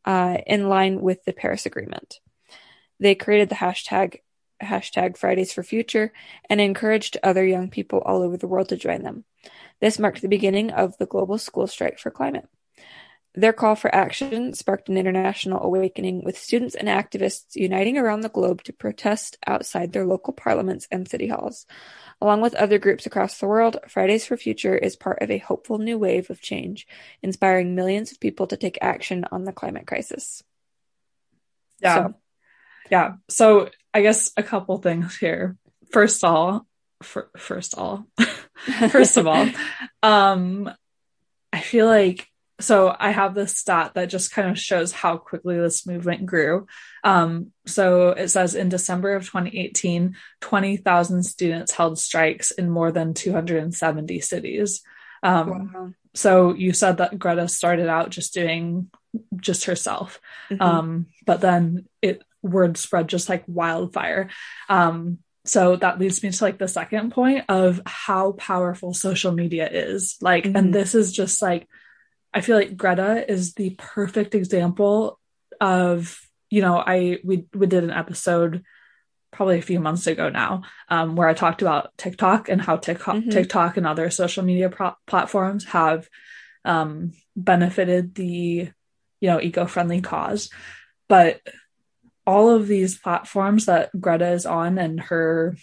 [0.05, 2.21] uh, in line with the Paris Agreement.
[2.99, 4.21] They created the hashtag
[4.63, 6.13] hashtag Fridays for Future
[6.49, 9.25] and encouraged other young people all over the world to join them.
[9.81, 12.49] This marked the beginning of the global school strike for climate.
[13.39, 18.31] Their call for action sparked an international awakening, with students and activists uniting around the
[18.31, 21.67] globe to protest outside their local parliaments and city halls.
[22.23, 25.77] Along with other groups across the world, Fridays for Future is part of a hopeful
[25.77, 26.87] new wave of change,
[27.23, 30.43] inspiring millions of people to take action on the climate crisis.
[31.81, 31.95] Yeah.
[31.95, 32.15] So-
[32.91, 33.15] yeah.
[33.29, 35.59] So I guess a couple things here.
[35.93, 36.67] First of all,
[37.03, 38.07] for, first all,
[38.91, 39.47] first of all,
[40.03, 40.71] um,
[41.53, 42.29] I feel like
[42.61, 46.67] so I have this stat that just kind of shows how quickly this movement grew.
[47.05, 53.13] Um, so it says in December of 2018, 20,000 students held strikes in more than
[53.15, 54.83] 270 cities.
[55.23, 55.93] Um, Wow.
[56.15, 58.91] so you said that Greta started out just doing
[59.37, 60.21] just herself.
[60.51, 60.61] Mhm.
[60.61, 64.31] Um, but then it word spread just like wildfire.
[64.69, 69.69] Um, so that leads me to like the second point of how powerful social media
[69.71, 70.17] is.
[70.21, 70.57] Like, Mhm.
[70.57, 71.69] and this is just like,
[72.37, 75.19] I feel like Greta is the perfect example
[75.59, 76.21] of,
[76.51, 78.63] you know, I we we did an episode
[79.33, 83.17] probably a few months ago now, um, where I talked about TikTok and how TikTok,
[83.17, 83.31] Mhm.
[83.31, 86.09] TikTok and other social media pro- platforms have
[86.67, 88.71] um, benefited the,
[89.21, 90.51] you know, eco-friendly cause.
[91.09, 91.41] But
[92.27, 95.57] all of these platforms that Greta is on and her,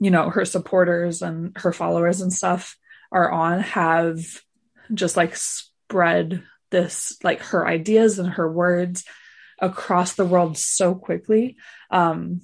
[0.00, 2.76] you know, her supporters and her followers and stuff
[3.10, 4.18] are on have
[4.92, 5.36] just like
[5.88, 9.04] spread this, like her ideas and her words
[9.58, 11.56] across the world so quickly.
[11.90, 12.42] Um,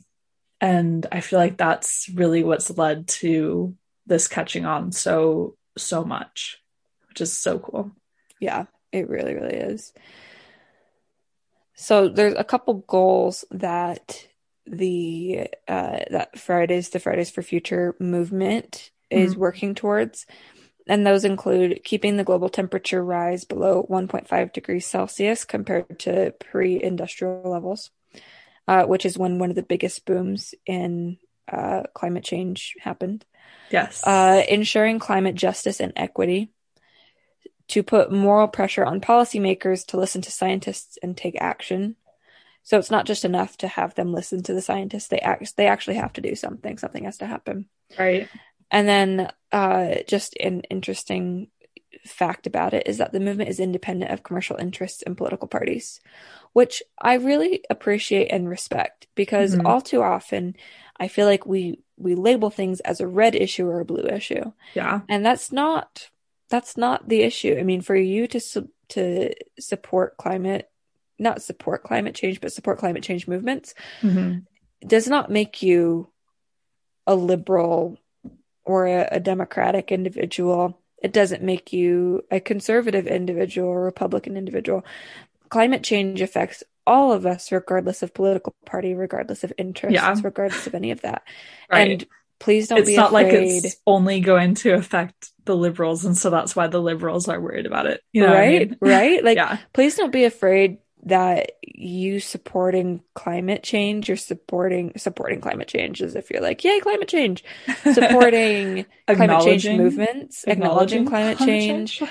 [0.60, 3.76] and I feel like that's really what's led to
[4.06, 6.58] this catching on so, so much,
[7.08, 7.92] which is so cool.
[8.40, 9.92] Yeah, it really, really is.
[11.74, 14.26] So there's a couple goals that
[14.66, 19.38] the uh that Fridays the Fridays for Future movement is Mhm.
[19.38, 20.24] working towards.
[20.86, 27.42] And those include keeping the global temperature rise below 1.5 degrees Celsius compared to pre-industrial
[27.50, 27.90] levels,
[28.68, 31.18] uh, which is when one of the biggest booms in
[31.50, 33.24] uh, climate change happened
[33.70, 34.02] Yes.
[34.04, 36.50] uh, ensuring climate justice and equity,
[37.68, 41.96] to put moral pressure on policymakers to listen to scientists and take action.
[42.62, 45.66] So it's not just enough to have them listen to the scientists; they act, they
[45.66, 46.78] actually have to do something.
[46.78, 47.66] Something has to happen.
[47.98, 48.28] right.
[48.70, 51.48] And then, uh, just an interesting
[52.06, 56.00] fact about it is that the movement is independent of commercial interests and political parties,
[56.52, 59.64] which I really appreciate and respect because Mhm.
[59.64, 60.56] all too often
[60.98, 64.52] I feel like we we label things as a red issue or a blue issue,
[64.74, 65.00] Yeah.
[65.08, 66.10] and that's not
[66.50, 67.56] that's not the issue.
[67.58, 70.70] I mean, for you to su- to support climate,
[71.18, 74.44] not support climate change, but support climate change movements Mhm.
[74.86, 76.12] does not make you
[77.06, 77.98] a liberal
[78.64, 80.80] or a, a democratic individual.
[81.02, 84.84] It doesn't make you a conservative individual or Republican individual.
[85.50, 90.14] Climate change affects all of us, regardless of political party, regardless of interests, Yeah.
[90.22, 91.22] regardless of any of that.
[91.70, 91.90] Right.
[92.02, 92.06] And
[92.38, 96.30] please don't it's be not like it's only going to affect the liberals, and so
[96.30, 98.00] that's why the liberals are worried about it.
[98.12, 98.68] You know what I right?
[98.70, 98.78] mean?
[98.80, 99.24] Right?
[99.24, 99.58] Like, yeah.
[99.72, 106.14] please don't be afraid that you supporting climate change, you're supporting supporting climate change as
[106.14, 107.44] if you're like, yay, climate change.
[107.92, 112.02] Supporting climate change movements, acknowledging climate change,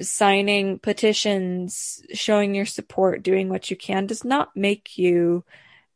[0.00, 5.44] signing petitions, showing your support, doing what you can does not make you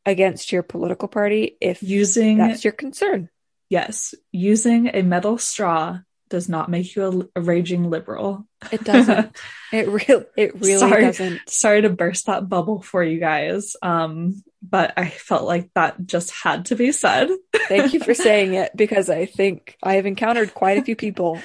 [0.05, 3.29] against your political party if Using that's your concern.
[3.69, 6.01] yes, using a metal straw
[6.33, 8.47] does not make you a, a raging liberal.
[8.73, 9.37] It doesn't.
[9.73, 11.01] It really it really Sorry.
[11.01, 11.49] doesn't.
[11.49, 16.31] Sorry to burst that bubble for you guys, um, but I felt like that just
[16.31, 17.31] had to be said.
[17.69, 21.41] Thank you for saying it because I think I have encountered quite a few people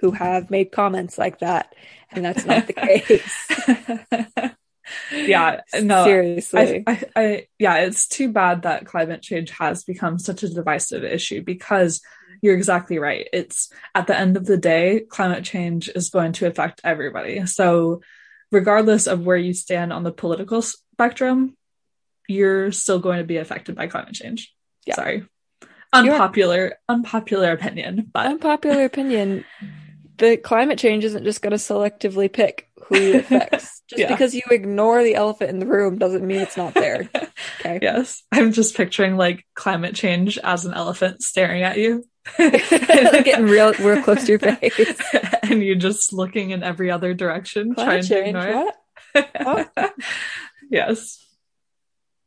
[0.00, 1.72] who have made comments like that,
[2.10, 2.72] and that's not the
[4.42, 4.50] case.
[5.12, 6.84] Yeah, no, seriously.
[6.86, 11.04] I, I, I, yeah, it's too bad that climate change has become such a divisive
[11.04, 12.00] issue because
[12.42, 13.28] you're exactly right.
[13.32, 17.46] It's at the end of the day, climate change is going to affect everybody.
[17.46, 18.02] So,
[18.52, 21.56] regardless of where you stand on the political spectrum,
[22.28, 24.54] you're still going to be affected by climate change.
[24.86, 24.94] Yeah.
[24.94, 25.24] Sorry.
[25.92, 29.46] Unpopular, unpopular opinion, but Unpopular opinion:
[30.18, 33.82] the climate change isn't just going to selectively pick who it affects.
[33.88, 34.08] Just Yeah.
[34.08, 37.08] because you ignore the elephant in the room doesn't mean it's not there.
[37.60, 37.78] Okay.
[37.82, 42.04] yes, I'm just picturing like climate change as an elephant staring at you.
[42.38, 45.00] Getting real, real close to your face.
[45.42, 48.72] and you just looking in every other direction, Climate trying to ignore
[49.14, 49.72] what?
[49.76, 49.92] it.
[50.70, 51.24] yes.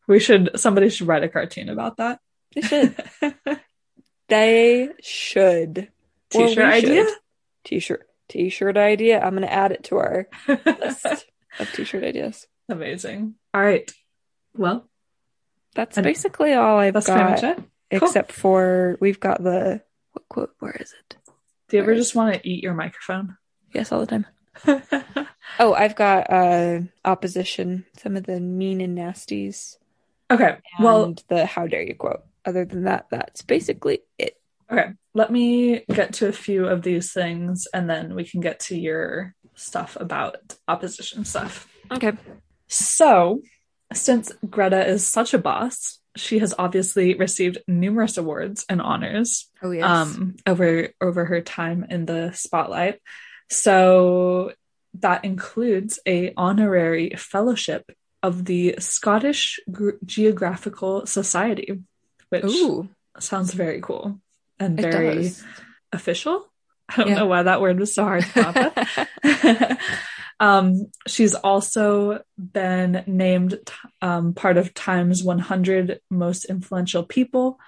[0.07, 2.19] We should somebody should write a cartoon about that.
[2.55, 2.95] They should.
[4.27, 5.77] They should.
[6.35, 7.03] Or T-shirt we idea?
[7.05, 7.13] should.
[7.65, 8.07] T-shirt.
[8.31, 9.19] T-shirt idea.
[9.19, 11.05] I'm gonna add it to our list.
[11.59, 12.47] of t-shirt ideas.
[12.69, 13.35] Amazing.
[13.53, 13.91] All right.
[14.55, 14.89] Well,
[15.75, 17.63] That's And basically all I've that's got, pretty much it.
[17.99, 18.07] Cool.
[18.07, 19.81] except for we've got the
[20.13, 20.51] what quote?
[20.59, 21.17] Where is it?
[21.69, 23.37] Do you ever just want to eat your microphone?
[23.73, 24.25] Yes, all the time.
[25.59, 29.75] Oh, I've got uh opposition, some of the mean and nasties,
[30.29, 30.57] okay.
[30.77, 32.23] and Well, the how dare you quote.
[32.45, 34.37] Other than that, that's basically it.
[34.71, 34.93] okay.
[35.13, 38.77] Let me get to a few of these things and then we can get to
[38.77, 41.67] your stuff about opposition stuff.
[41.91, 42.13] Okay.
[42.67, 43.41] So,
[43.93, 49.71] since Greta is such a boss, she has obviously received numerous awards and honors Oh
[49.71, 49.83] yes.
[49.85, 52.99] um, over over her time in the spotlight.
[53.49, 54.53] So
[54.95, 57.89] that includes a honorary fellowship
[58.23, 61.81] of the Scottish Gr- Geographical Society,
[62.29, 64.19] which Ooh, sounds very cool
[64.61, 65.43] and it very does.
[65.91, 66.45] official.
[66.89, 67.15] I don't Yeah.
[67.15, 69.77] know why that word was so hard to up
[70.39, 73.59] um, she's also been named
[74.01, 77.59] um, part of Time's 100 most influential people,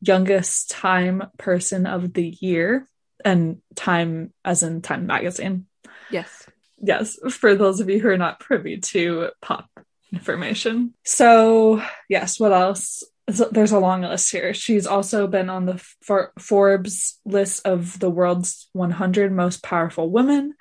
[0.00, 2.88] youngest Time person of the year,
[3.24, 5.66] and Time as in Time magazine.
[6.10, 6.46] yes.
[6.78, 9.70] Yes, for those of you who are not privy to pop
[10.12, 10.92] information.
[11.04, 13.02] So, yes, what else?
[13.30, 14.54] So There's a long list here.
[14.54, 20.54] She's also been on the For- Forbes list of the world's 100 most powerful women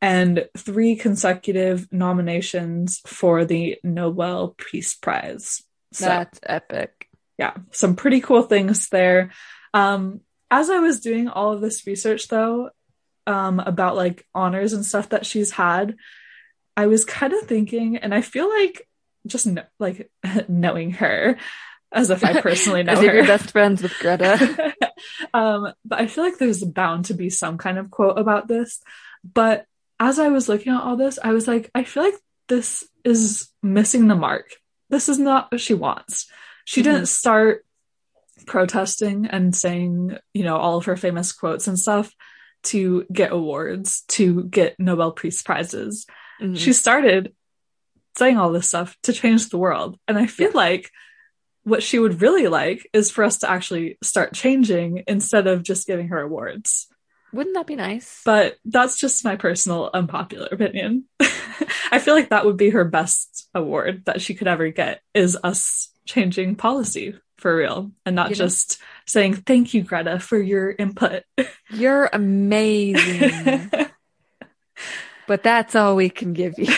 [0.00, 5.62] and three consecutive nominations for the Nobel Peace Prize.
[5.92, 7.08] So, That's epic.
[7.38, 9.32] yeah, some pretty cool things there.
[9.74, 12.70] Um, as I was doing all of this research, though,
[13.26, 15.96] um, about like honors and stuff that she's had,
[16.76, 18.86] I was kind of thinking, and I feel like
[19.26, 20.10] just kn- like
[20.48, 21.36] knowing her
[21.92, 23.04] as if I personally know As her.
[23.06, 24.74] if you're best friends with Greta.
[25.34, 28.80] um, but I feel like there's bound to be some kind of quote about this.
[29.24, 29.66] But
[29.98, 32.14] as I was looking at all this, I was like, I feel like
[32.48, 34.50] this is missing the mark.
[34.90, 36.30] This is not what she wants.
[36.64, 36.84] She Mhm.
[36.84, 37.64] didn't start
[38.46, 42.12] protesting and saying, you know, all of her famous quotes and stuff
[42.64, 46.06] to get awards, to get Nobel Peace Prizes.
[46.40, 46.56] Mhm.
[46.58, 47.34] She started
[48.18, 49.98] saying all this stuff to change the world.
[50.08, 50.56] And I feel Yeah.
[50.56, 50.90] like
[51.66, 55.84] what she would really like is for us to actually start changing instead of just
[55.88, 56.86] giving her awards.
[57.32, 58.22] Wouldn't that be nice?
[58.24, 61.06] But that's just my personal unpopular opinion.
[61.90, 65.36] I feel like that would be her best award that she could ever get is
[65.42, 70.38] us changing policy for real and not You know- just saying thank you Greta for
[70.38, 71.24] your input.
[71.70, 73.70] You're amazing.
[75.26, 76.72] but that's all we can give you.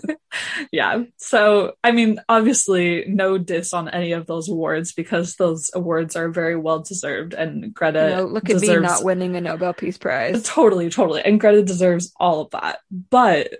[0.72, 1.04] yeah.
[1.16, 6.28] So, I mean, obviously, no diss on any of those awards because those awards are
[6.28, 10.42] very well deserved, and Greta know, look at me not winning a Nobel Peace Prize.
[10.44, 12.80] totally, totally, and Greta deserves all of that.
[12.90, 13.52] But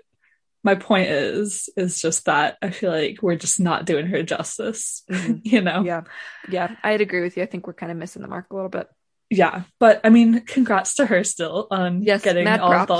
[0.63, 5.03] my point is, is just that I feel like we're just not doing her justice.
[5.09, 5.41] Mhm.
[5.51, 5.83] You know?
[5.83, 6.01] Yeah.
[6.49, 6.75] Yeah.
[6.83, 7.43] I'd agree with you.
[7.43, 8.87] I think we're kind of missing the mark a little bit.
[9.31, 9.63] Yeah.
[9.79, 12.21] But I mean, congrats to her still on Yes.
[12.21, 12.91] getting all props.
[12.91, 12.97] of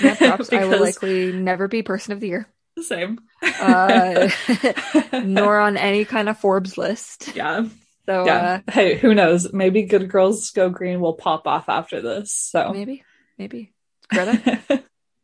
[0.00, 0.16] those.
[0.18, 0.52] Props.
[0.52, 3.18] I will likely never be person of the year, The same.
[3.42, 4.30] uh,
[5.24, 7.36] nor on any kind of Forbes list.
[7.36, 7.66] yeah.
[8.06, 8.60] So yeah.
[8.70, 9.52] hey, who knows?
[9.52, 12.50] Maybe Good Girls Go Green will pop off after this.
[12.54, 13.02] uh, So maybe,
[13.38, 13.72] maybe.
[14.10, 14.82] Greta,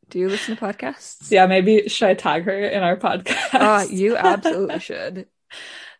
[0.09, 1.31] do you listen to podcasts?
[1.31, 3.55] yeah, maybe should I tag her in our podcast?
[3.55, 5.27] Uh, you absolutely should.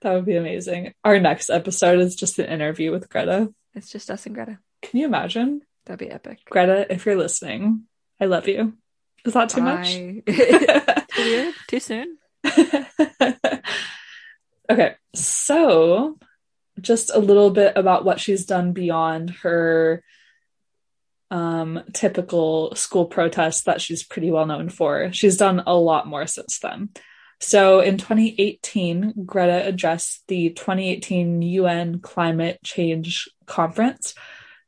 [0.01, 0.95] that would be amazing.
[1.05, 3.53] Our next episode is just an interview with Greta.
[3.75, 4.59] It's just us and Greta.
[4.83, 5.63] Can you imagine?
[5.87, 6.41] That'd be epic.
[6.47, 7.85] Greta, if you're listening,
[8.21, 8.75] I love you.
[9.25, 9.93] Is that too much?
[9.93, 10.23] Too
[11.19, 11.55] weird?
[11.69, 12.17] Too soon?
[14.71, 16.19] okay, so
[16.81, 20.03] just a little bit about what she's done beyond her
[21.31, 25.13] um, typical school protests that she's pretty well known for.
[25.13, 26.91] She's done a lot more since then.
[27.41, 34.15] So in 2018, Greta addressed the 2018 UN Climate Change Conference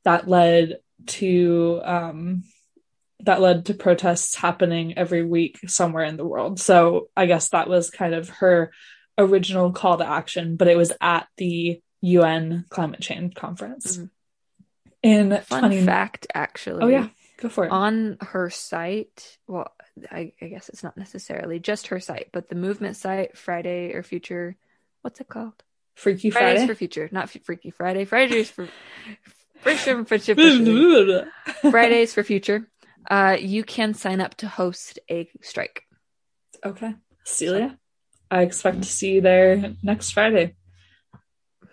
[0.05, 2.45] that led to um,
[3.21, 6.59] that led to protests happening every week somewhere in the world.
[6.59, 8.73] So I guess that was kind of her
[9.19, 13.99] original call to action, but it was at the UN Climate Change Conference.
[13.99, 14.11] Mhm.
[15.03, 16.83] In Fun 20 fact, actually.
[16.83, 17.73] Oh yeah, go for it.
[17.73, 19.73] On her site, well,
[20.11, 24.03] I, I guess it's not necessarily just her site, but the movement site, Friday or
[24.03, 24.57] Future,
[25.03, 25.55] what's it called?
[25.95, 26.67] Freaky Fridays Friday.
[26.67, 28.05] for Future, not Freaky Friday.
[28.05, 28.69] Fridays for
[29.61, 31.31] Friction, Friction, Friction.
[31.71, 32.69] Fridays for Future.
[33.11, 35.83] Uh, you can sign up to host a strike.
[36.65, 37.79] okay, Celia,
[38.31, 40.55] I expect to see you there next Friday.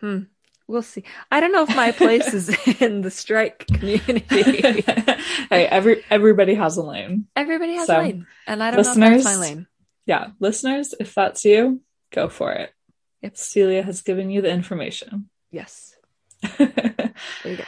[0.01, 0.24] Hmm.
[0.70, 1.03] We'll see.
[1.32, 2.47] I don't know if my place is
[2.80, 4.22] in the strike community.
[5.49, 7.26] hey, every everybody has a lane.
[7.36, 9.65] Everybody has So, a lane, and I don't know if that's my lane.
[10.05, 11.82] yeah, listeners, if that's you,
[12.13, 12.72] go for it.
[13.24, 13.36] Yep.
[13.36, 15.30] Celia has given you the information.
[15.51, 15.95] Yes.
[16.57, 17.63] There you go.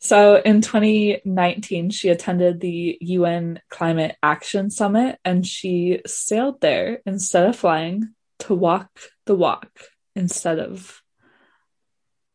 [0.00, 7.48] So in 2019, she attended the UN Climate Action Summit and she sailed there instead
[7.48, 8.90] of flying to walk
[9.26, 9.68] the walk
[10.14, 11.02] instead of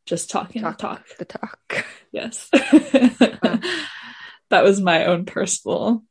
[0.06, 1.08] just talking Talk the talk.
[1.18, 1.86] The talk.
[2.12, 2.50] Yes.
[4.50, 6.04] that was my own personal.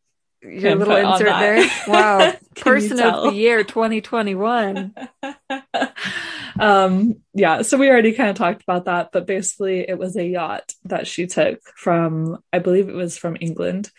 [0.43, 1.71] Your little insert there.
[1.87, 2.35] Wow.
[2.57, 4.95] Person of the year 2021.
[6.61, 10.27] um yeah so we already kind of talked about that but basically it was a
[10.27, 13.91] yacht that she took from i believe it was from england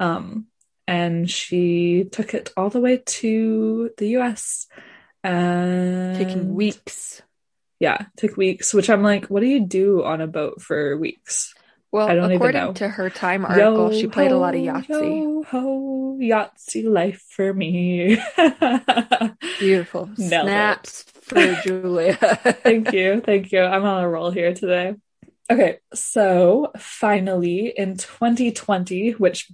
[0.00, 0.46] um
[0.86, 4.66] and she took it all the way to the us
[5.24, 7.22] and Taking weeks.
[7.80, 11.54] Yeah took weeks which i'm like what do you do on a boat for weeks
[11.92, 12.72] Well, I don't even according know.
[12.74, 14.90] to her Time article, she played a lot of Yo Yahtzee.
[14.90, 18.18] ho, ho, Yahtzee life for me.
[19.60, 20.10] Beautiful.
[20.18, 20.28] It.
[20.28, 22.16] Snaps for Julia.
[22.66, 23.20] thank you.
[23.20, 23.60] Thank you.
[23.62, 24.94] I'm on a roll here today.
[25.50, 29.50] Okay, so finally in 2020, which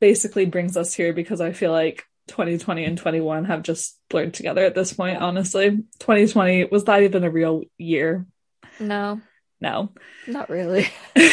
[0.00, 4.64] basically brings us here because I feel like 2020 and 21 have just blurred together
[4.64, 5.70] at this point, honestly.
[5.70, 8.26] 2020 was not even a real year.
[8.78, 9.20] no,
[9.60, 9.92] No.
[10.26, 10.88] not really.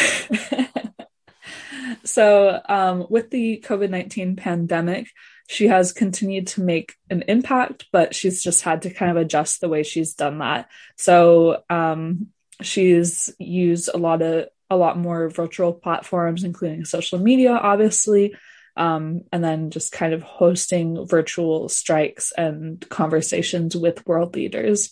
[2.04, 5.08] so, um, with the COVID 19 pandemic,
[5.48, 9.60] she has continued to make an impact, but she's just had to kind of adjust
[9.60, 10.68] the way she's done that.
[10.96, 12.28] So, um,
[12.62, 18.34] she's used a lot of a lot more virtual platforms, including social media, obviously,
[18.76, 24.90] um, and then just kind of hosting virtual strikes and conversations with world leaders.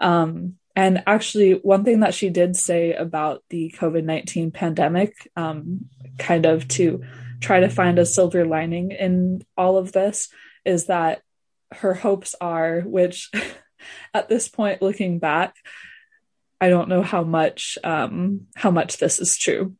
[0.00, 5.86] Um, and actually, one thing that she did say about the COVID 19 pandemic, um,
[6.18, 7.02] kind of to
[7.40, 10.28] try to find a silver lining in all of this,
[10.64, 11.22] is that
[11.72, 13.30] her hopes are, which
[14.14, 15.56] at this point, looking back,
[16.60, 19.76] I don't know how much um, how much this is true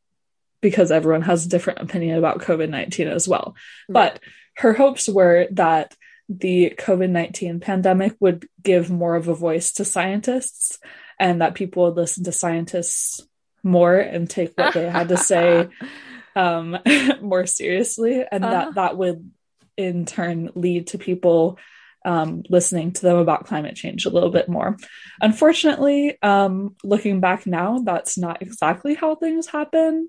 [0.64, 3.54] because everyone has a different opinion about COVID 19 as well.
[3.86, 4.18] But
[4.56, 5.94] her hopes were that
[6.30, 10.78] the COVID 19 pandemic would give more of a voice to scientists
[11.20, 13.20] and that people would listen to scientists
[13.62, 15.68] more and take what they had to say
[16.34, 16.78] um,
[17.20, 18.24] more seriously.
[18.32, 18.54] And Uh-huh.
[18.54, 19.30] that that would
[19.76, 21.58] in turn lead to people
[22.06, 24.78] um, listening to them about climate change a little bit more.
[25.20, 30.08] Unfortunately, um, looking back now, that's not exactly how things happened.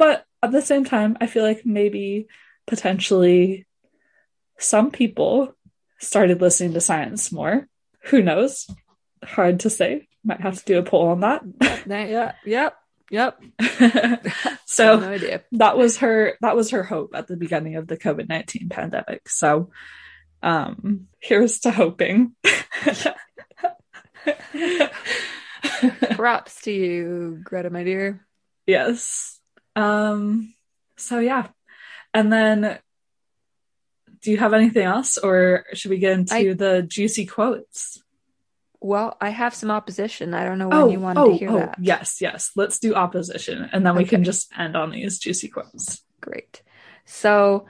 [0.00, 2.26] But at the same time, I feel like maybe
[2.66, 3.66] potentially
[4.58, 5.54] some people
[5.98, 7.68] started listening to science more.
[8.04, 8.66] Who knows?
[9.22, 10.08] Hard to say.
[10.24, 11.42] Might have to do a poll on that.
[11.86, 12.76] yeah, yep,
[13.10, 13.42] yep.
[14.64, 15.42] so no idea.
[15.52, 19.28] that was her that was her hope at the beginning of the COVID-19 pandemic.
[19.28, 19.70] So
[20.42, 22.34] um here's to hoping.
[26.12, 28.26] Props to you, Greta, my dear.
[28.66, 29.39] yes.
[29.76, 30.54] Um
[30.96, 31.48] so yeah.
[32.12, 32.78] And then
[34.20, 38.02] do you have anything else or should we get into I- the juicy quotes?
[38.82, 40.32] Well, I have some opposition.
[40.32, 41.74] I don't know when you wanted to hear that.
[41.78, 42.50] Oh, yes, yes.
[42.56, 46.02] Let's do opposition and then we can just end on these juicy quotes.
[46.22, 46.62] Great.
[47.04, 47.66] So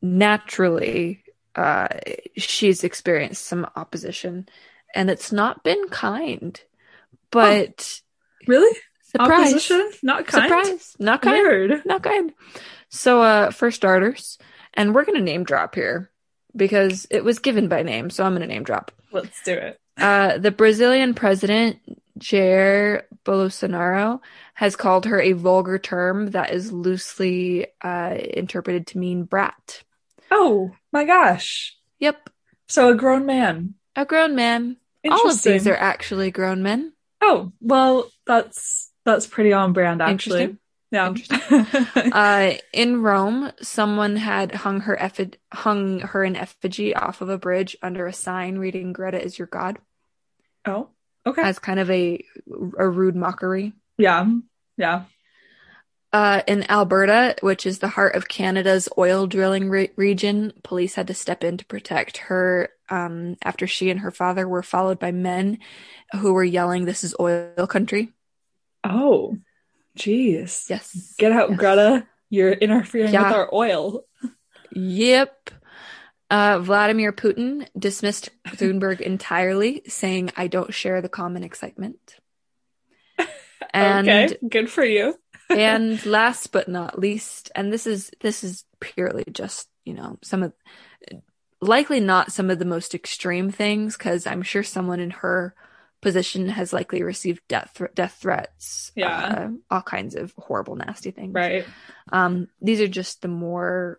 [0.00, 1.22] naturally,
[1.54, 1.88] uh,
[2.36, 4.48] she's experienced some opposition,
[4.94, 6.60] and it's not been kind.
[7.30, 8.00] But
[8.46, 8.76] Really?
[9.12, 9.90] Surprise, Opposition?
[10.02, 10.44] Not kind.
[10.44, 11.86] surprise, not kind, Weird.
[11.86, 12.32] not kind.
[12.88, 14.38] So, uh, for starters,
[14.74, 16.10] and we're gonna name drop here
[16.54, 18.90] because it was given by name, so I'm gonna name drop.
[19.12, 19.78] Let's do it.
[19.96, 21.78] Uh, the Brazilian president,
[22.18, 24.20] Jair Bolsonaro,
[24.54, 29.82] has called her a vulgar term that is loosely uh, interpreted to mean brat.
[30.30, 31.76] Oh my gosh.
[31.98, 32.30] Yep,
[32.68, 33.74] So a grown man.
[33.96, 34.76] a grown man.
[35.08, 36.92] All of these are actually grown men.
[37.20, 40.42] Oh, well, that's that's pretty on brand actually.
[40.42, 40.58] Interesting.
[40.90, 41.14] Yeah.
[42.12, 47.38] Uh, in Rome, someone had hung her effi- hung her in effigy off of a
[47.38, 49.78] bridge under a sign reading "Greta is your god"
[50.66, 50.88] oh,
[51.24, 51.42] okay.
[51.42, 52.22] as kind of a
[52.78, 53.72] a rude mockery.
[53.96, 54.26] yeah.
[54.76, 55.04] Yeah.
[56.12, 61.06] Uh, in Alberta, which is the heart of Canada's oil drilling re- region, police had
[61.06, 65.10] to step in to protect her um, after she and her father were followed by
[65.10, 65.58] men
[66.20, 68.12] who were yelling, This is oil country.
[68.84, 69.36] Oh.
[69.98, 70.68] Jeez.
[70.70, 71.14] Yes.
[71.18, 71.58] Get out, Yes.
[71.58, 72.06] Greta.
[72.30, 73.24] You're interfering Yeah.
[73.24, 74.04] with our oil.
[74.72, 75.50] Yep.
[76.30, 82.16] Uh, Vladimir Putin dismissed Thunberg entirely, saying, I don't share the common excitement.
[83.74, 84.36] And okay.
[84.46, 85.18] Good for you.
[85.50, 90.42] and last but not least, and this is this is purely just you know some
[90.42, 90.52] of
[91.60, 95.54] likely not some of the most extreme things because I'm sure someone in her
[96.02, 99.16] position has likely received death thr- death threats, Yeah.
[99.16, 101.32] uh, all kinds of horrible, nasty things.
[101.32, 101.64] Right.
[102.12, 103.98] Um, these are just the more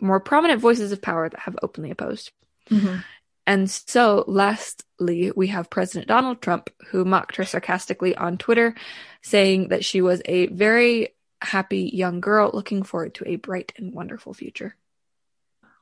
[0.00, 2.30] more prominent voices of power that have openly opposed.
[2.70, 3.02] Mhm.
[3.48, 8.76] And so, lastly, we have President Donald Trump, who mocked her sarcastically on Twitter,
[9.22, 13.94] saying that she was a very happy young girl looking forward to a bright and
[13.94, 14.76] wonderful future.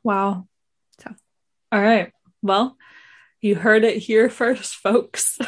[0.04, 0.46] Wow.
[1.00, 1.14] So.
[1.72, 2.12] All right.
[2.42, 2.76] Well,
[3.40, 5.38] you heard it here first, folks.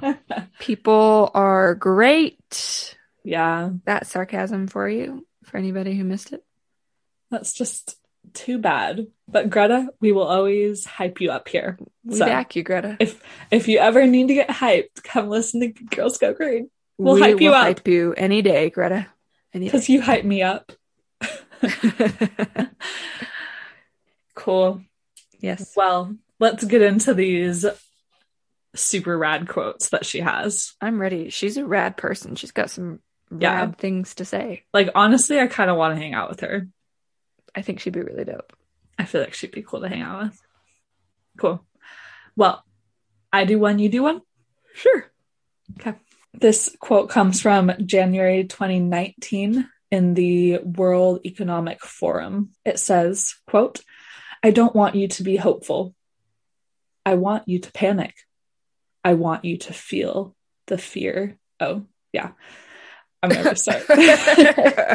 [0.58, 2.96] People are great.
[3.24, 3.70] yeah.
[3.84, 6.44] That's sarcasm for you, for anybody who missed it.
[7.30, 7.96] That's just
[8.34, 9.06] too bad.
[9.28, 11.78] But Greta, we will always hype you up here.
[12.04, 12.96] We So- back you, Greta.
[13.00, 13.20] If
[13.50, 17.20] if you ever need to get hyped, come listen to Girls Go Green we'll we
[17.20, 17.62] hype you up.
[17.64, 19.06] hype you any day, Greta.
[19.52, 20.72] Because you hype me up.
[24.34, 24.82] Cool.
[25.40, 25.72] yes.
[25.76, 27.64] Well, let's get into these
[28.74, 30.74] super rad quotes that she has.
[30.80, 31.30] I'm ready.
[31.30, 32.36] She's a rad person.
[32.36, 33.00] She's got some
[33.36, 33.54] Yeah.
[33.54, 34.64] rad things to say.
[34.72, 36.68] Like honestly, I kind of want to hang out with her.
[37.54, 38.52] I think she'd be really dope.
[38.98, 40.40] I feel like she'd be cool to hang out with.
[41.38, 41.64] Cool.
[42.36, 42.62] Well,
[43.32, 44.20] I do one, you do one?
[44.74, 45.10] Sure.
[45.80, 45.94] Okay.
[46.34, 52.50] This quote comes from January 2019 in the World Economic Forum.
[52.64, 53.80] It says, quote,
[54.42, 55.94] I don't want you to be hopeful.
[57.06, 58.16] I want you to panic.
[59.04, 60.34] I want you to feel
[60.66, 61.38] the fear.
[61.60, 62.32] Oh, yeah.
[63.22, 63.84] I'm going to start.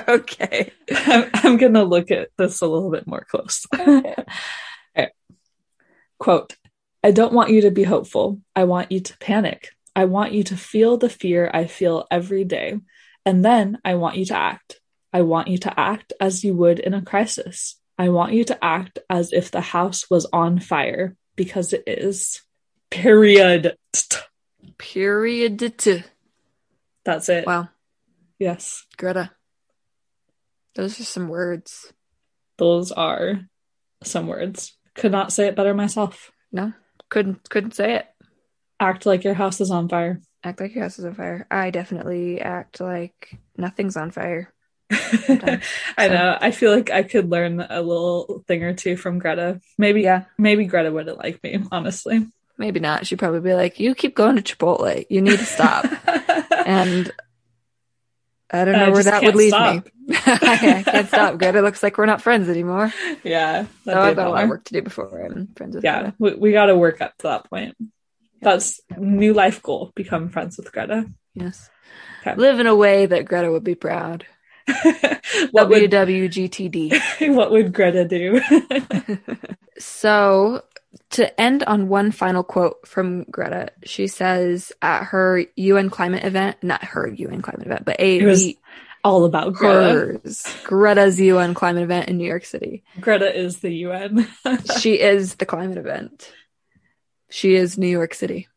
[0.09, 0.73] okay.
[0.91, 3.65] I'm, I'm going to look at this a little bit more close.
[3.73, 4.15] Okay.
[6.19, 6.55] Quote
[7.01, 8.41] I don't want you to be hopeful.
[8.55, 9.69] I want you to panic.
[9.95, 12.79] I want you to feel the fear I feel every day.
[13.25, 14.81] And then I want you to act.
[15.13, 17.79] I want you to act as you would in a crisis.
[17.97, 22.41] I want you to act as if the house was on fire because it is.
[22.89, 23.75] Period.
[24.77, 25.57] Period.
[27.05, 27.45] That's it.
[27.45, 27.69] Wow.
[28.39, 28.85] Yes.
[28.97, 29.31] Greta.
[30.75, 31.91] Those are some words.
[32.57, 33.41] Those are
[34.03, 34.77] some words.
[34.95, 36.31] Could not say it better myself.
[36.51, 36.73] No,
[37.09, 38.05] couldn't couldn't say it.
[38.79, 40.21] Act like your house is on fire.
[40.43, 41.47] Act like your house is on fire.
[41.51, 44.53] I definitely act like nothing's on fire.
[45.97, 46.37] I know.
[46.39, 49.61] I feel like I could learn a little thing or two from Greta.
[49.77, 50.25] Maybe, Yeah.
[50.37, 52.27] maybe Greta wouldn't like me, honestly.
[52.57, 53.07] Maybe not.
[53.07, 55.05] She'd probably be like, "You keep going to Chipotle.
[55.09, 55.85] You need to stop."
[56.65, 57.11] and
[58.51, 59.85] I don't I know where that would lead stop.
[59.85, 59.91] me.
[60.25, 61.37] I can't stop.
[61.39, 62.93] Greta looks like we're not friends anymore.
[63.23, 66.01] yeah, So I've got a lot of work to do before I'm friends with Yeah,
[66.01, 66.15] Greta.
[66.19, 67.75] we, we got to work up to that point.
[68.41, 71.05] That's new life goal: become friends with Greta.
[71.33, 71.69] Yes.
[72.21, 72.35] Okay.
[72.35, 74.25] Live in a way that Greta would be proud.
[75.51, 77.35] what would WWGTD.
[77.35, 78.41] what would Greta do?
[79.77, 80.63] So,
[81.11, 86.57] to end on one final quote from Greta, she says at her UN climate event,
[86.61, 88.57] not her UN climate event, but a It was the-
[89.03, 90.19] All about Greta.
[90.23, 92.83] hers, Greta's UN climate event in New York City.
[92.99, 94.27] Greta is the UN.
[94.79, 96.31] She is the climate event.
[97.31, 98.47] She is New York City.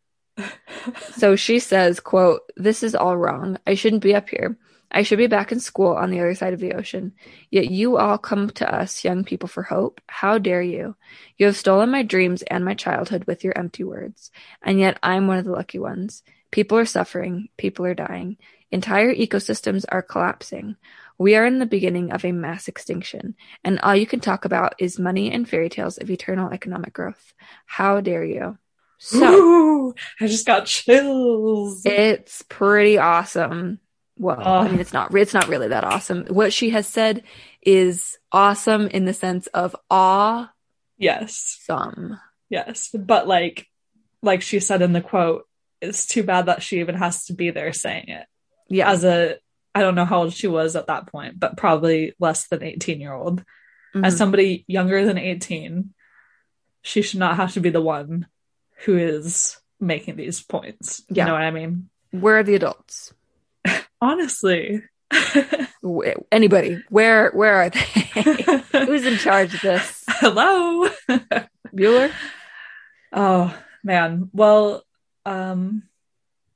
[1.13, 3.57] So she says, quote, This is all wrong.
[3.67, 4.59] I shouldn't be up here.
[4.91, 7.13] I should be back in school on the other side of the ocean.
[7.51, 10.01] Yet you all come to us, young people, for hope.
[10.07, 10.97] How dare you?
[11.37, 14.31] You have stolen my dreams and my childhood with your empty words.
[14.63, 16.23] And yet I'm one of the lucky ones.
[16.51, 17.49] People are suffering.
[17.57, 18.37] People are dying.
[18.71, 20.77] Entire ecosystems are collapsing.
[21.17, 24.75] We are in the beginning of a mass extinction, and all you can talk about
[24.79, 27.35] is money and fairy tales of eternal economic growth.
[27.67, 28.59] How dare you?
[28.99, 31.83] So Ooh, I just got chills.
[31.85, 33.79] it's pretty awesome.
[34.17, 34.69] Well, I Oh.
[34.71, 35.15] mean, it's not.
[35.15, 36.27] It's not really that awesome.
[36.27, 37.25] What she has said
[37.63, 40.51] is awesome in the sense of awesome.
[40.99, 41.59] yes.
[41.65, 42.21] Some.
[42.51, 43.67] Yes, but like
[44.23, 45.47] like she said in the quote,
[45.81, 48.27] it's too bad that she even has to be there saying it.
[48.69, 49.37] Yeah, As a
[49.75, 53.01] I don't know how old she was at that point, but probably less than 18
[53.01, 53.43] year old.
[53.95, 54.07] Mhm.
[54.07, 55.93] As somebody younger than 18,
[56.83, 58.27] she should not have to be the one
[58.85, 61.03] who is making these points.
[61.09, 61.25] Yeah.
[61.25, 61.89] You know what I mean?
[62.13, 63.13] where are the adults?
[64.01, 64.83] Honestly.
[66.33, 66.83] Anybody?
[66.91, 67.31] Where?
[67.33, 67.81] Where are they?
[68.87, 70.05] Who's in charge of this?
[70.09, 70.89] Hello.
[71.75, 72.11] Bueller?
[73.13, 74.31] Oh man.
[74.33, 74.83] Well,
[75.27, 75.85] um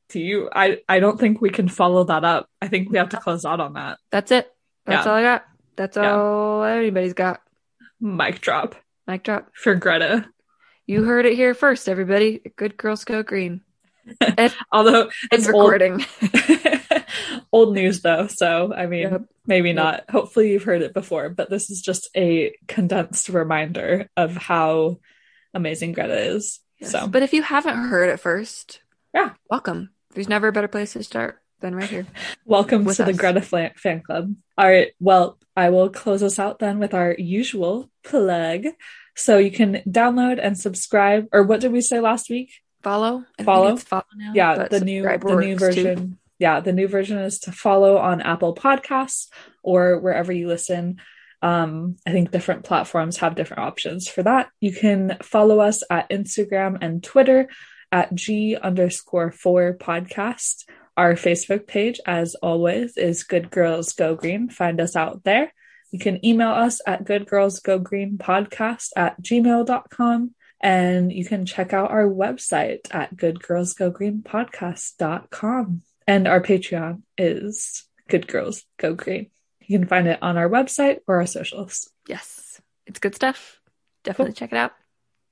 [0.09, 2.49] do you I I don't think we can follow that up.
[2.63, 3.99] I think we have to close out on that.
[4.11, 4.51] That's it.
[4.87, 5.13] That's Yeah.
[5.13, 5.45] all I got.
[5.77, 6.15] That's Yeah.
[6.17, 7.41] all anybody's got.
[8.01, 8.75] Mic drop
[9.07, 9.51] Mic drop.
[9.55, 10.27] for Greta.
[10.87, 12.41] You heard it here first, everybody.
[12.57, 13.61] Good girls go green.
[14.73, 16.05] Although It's recording.
[17.53, 19.23] old news though, so I mean Yep.
[19.47, 19.77] maybe Yep.
[19.77, 20.05] not.
[20.11, 25.01] Hopefully you've heard it before, but this is just a condensed reminder of how
[25.55, 26.61] amazing Greta is.
[26.79, 26.93] Yes.
[26.93, 28.81] So, But if you haven't heard it first,
[29.15, 29.31] Yeah.
[29.51, 29.91] welcome.
[30.15, 32.07] There's never a better place to start than right here.
[32.45, 33.13] welcome to the.
[33.13, 34.35] Greta Flan- fan club.
[34.57, 34.93] All right.
[35.01, 38.65] Well, I will close us out then with our usual plug.
[39.17, 42.53] So you can download and subscribe, or what did we say last week?
[42.83, 43.25] Follow.
[43.35, 43.73] I think Follow?
[43.75, 44.31] it's follow now.
[44.35, 45.97] yeah the new the new version.
[45.97, 46.17] too.
[46.39, 49.29] Yeah the new version is to follow on apple podcasts
[49.63, 50.97] or wherever you listen.
[51.43, 54.49] Um i think different platforms have different options for that.
[54.61, 57.49] You can follow us at instagram and twitter
[57.93, 60.65] at g underscore four podcast.
[60.97, 64.49] Our facebook page as always is good girls go green.
[64.49, 65.53] Find us out there.
[65.91, 72.87] You can email us at goodgirlsgogreenpodcast at gmail.com and you can check out our website
[72.91, 75.83] at goodgirlsgogreenpodcast.com.
[76.09, 79.31] And our Patreon is Good Girls Go Green.
[79.67, 81.91] You can find it on our website or our socials.
[82.09, 82.63] Yes.
[82.87, 83.61] It's good stuff.
[84.05, 84.73] Definitely check it out.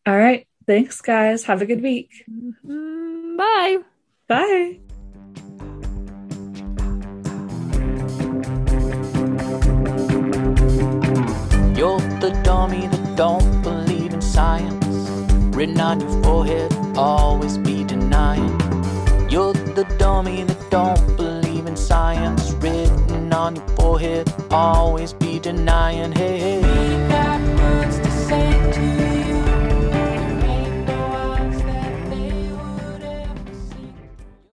[0.04, 0.46] All right.
[0.66, 1.44] Thanks, guys.
[1.44, 2.10] Have a good week.
[2.30, 3.78] Mm, Bye.
[4.28, 4.80] Bye.
[11.74, 14.84] You're the dummy that don't believe in science.
[15.56, 18.60] Written on your forehead, always be denying.
[19.30, 24.32] You're the dummy that don't believe in science written on your forehead.
[24.50, 27.15] Always be denying, hey.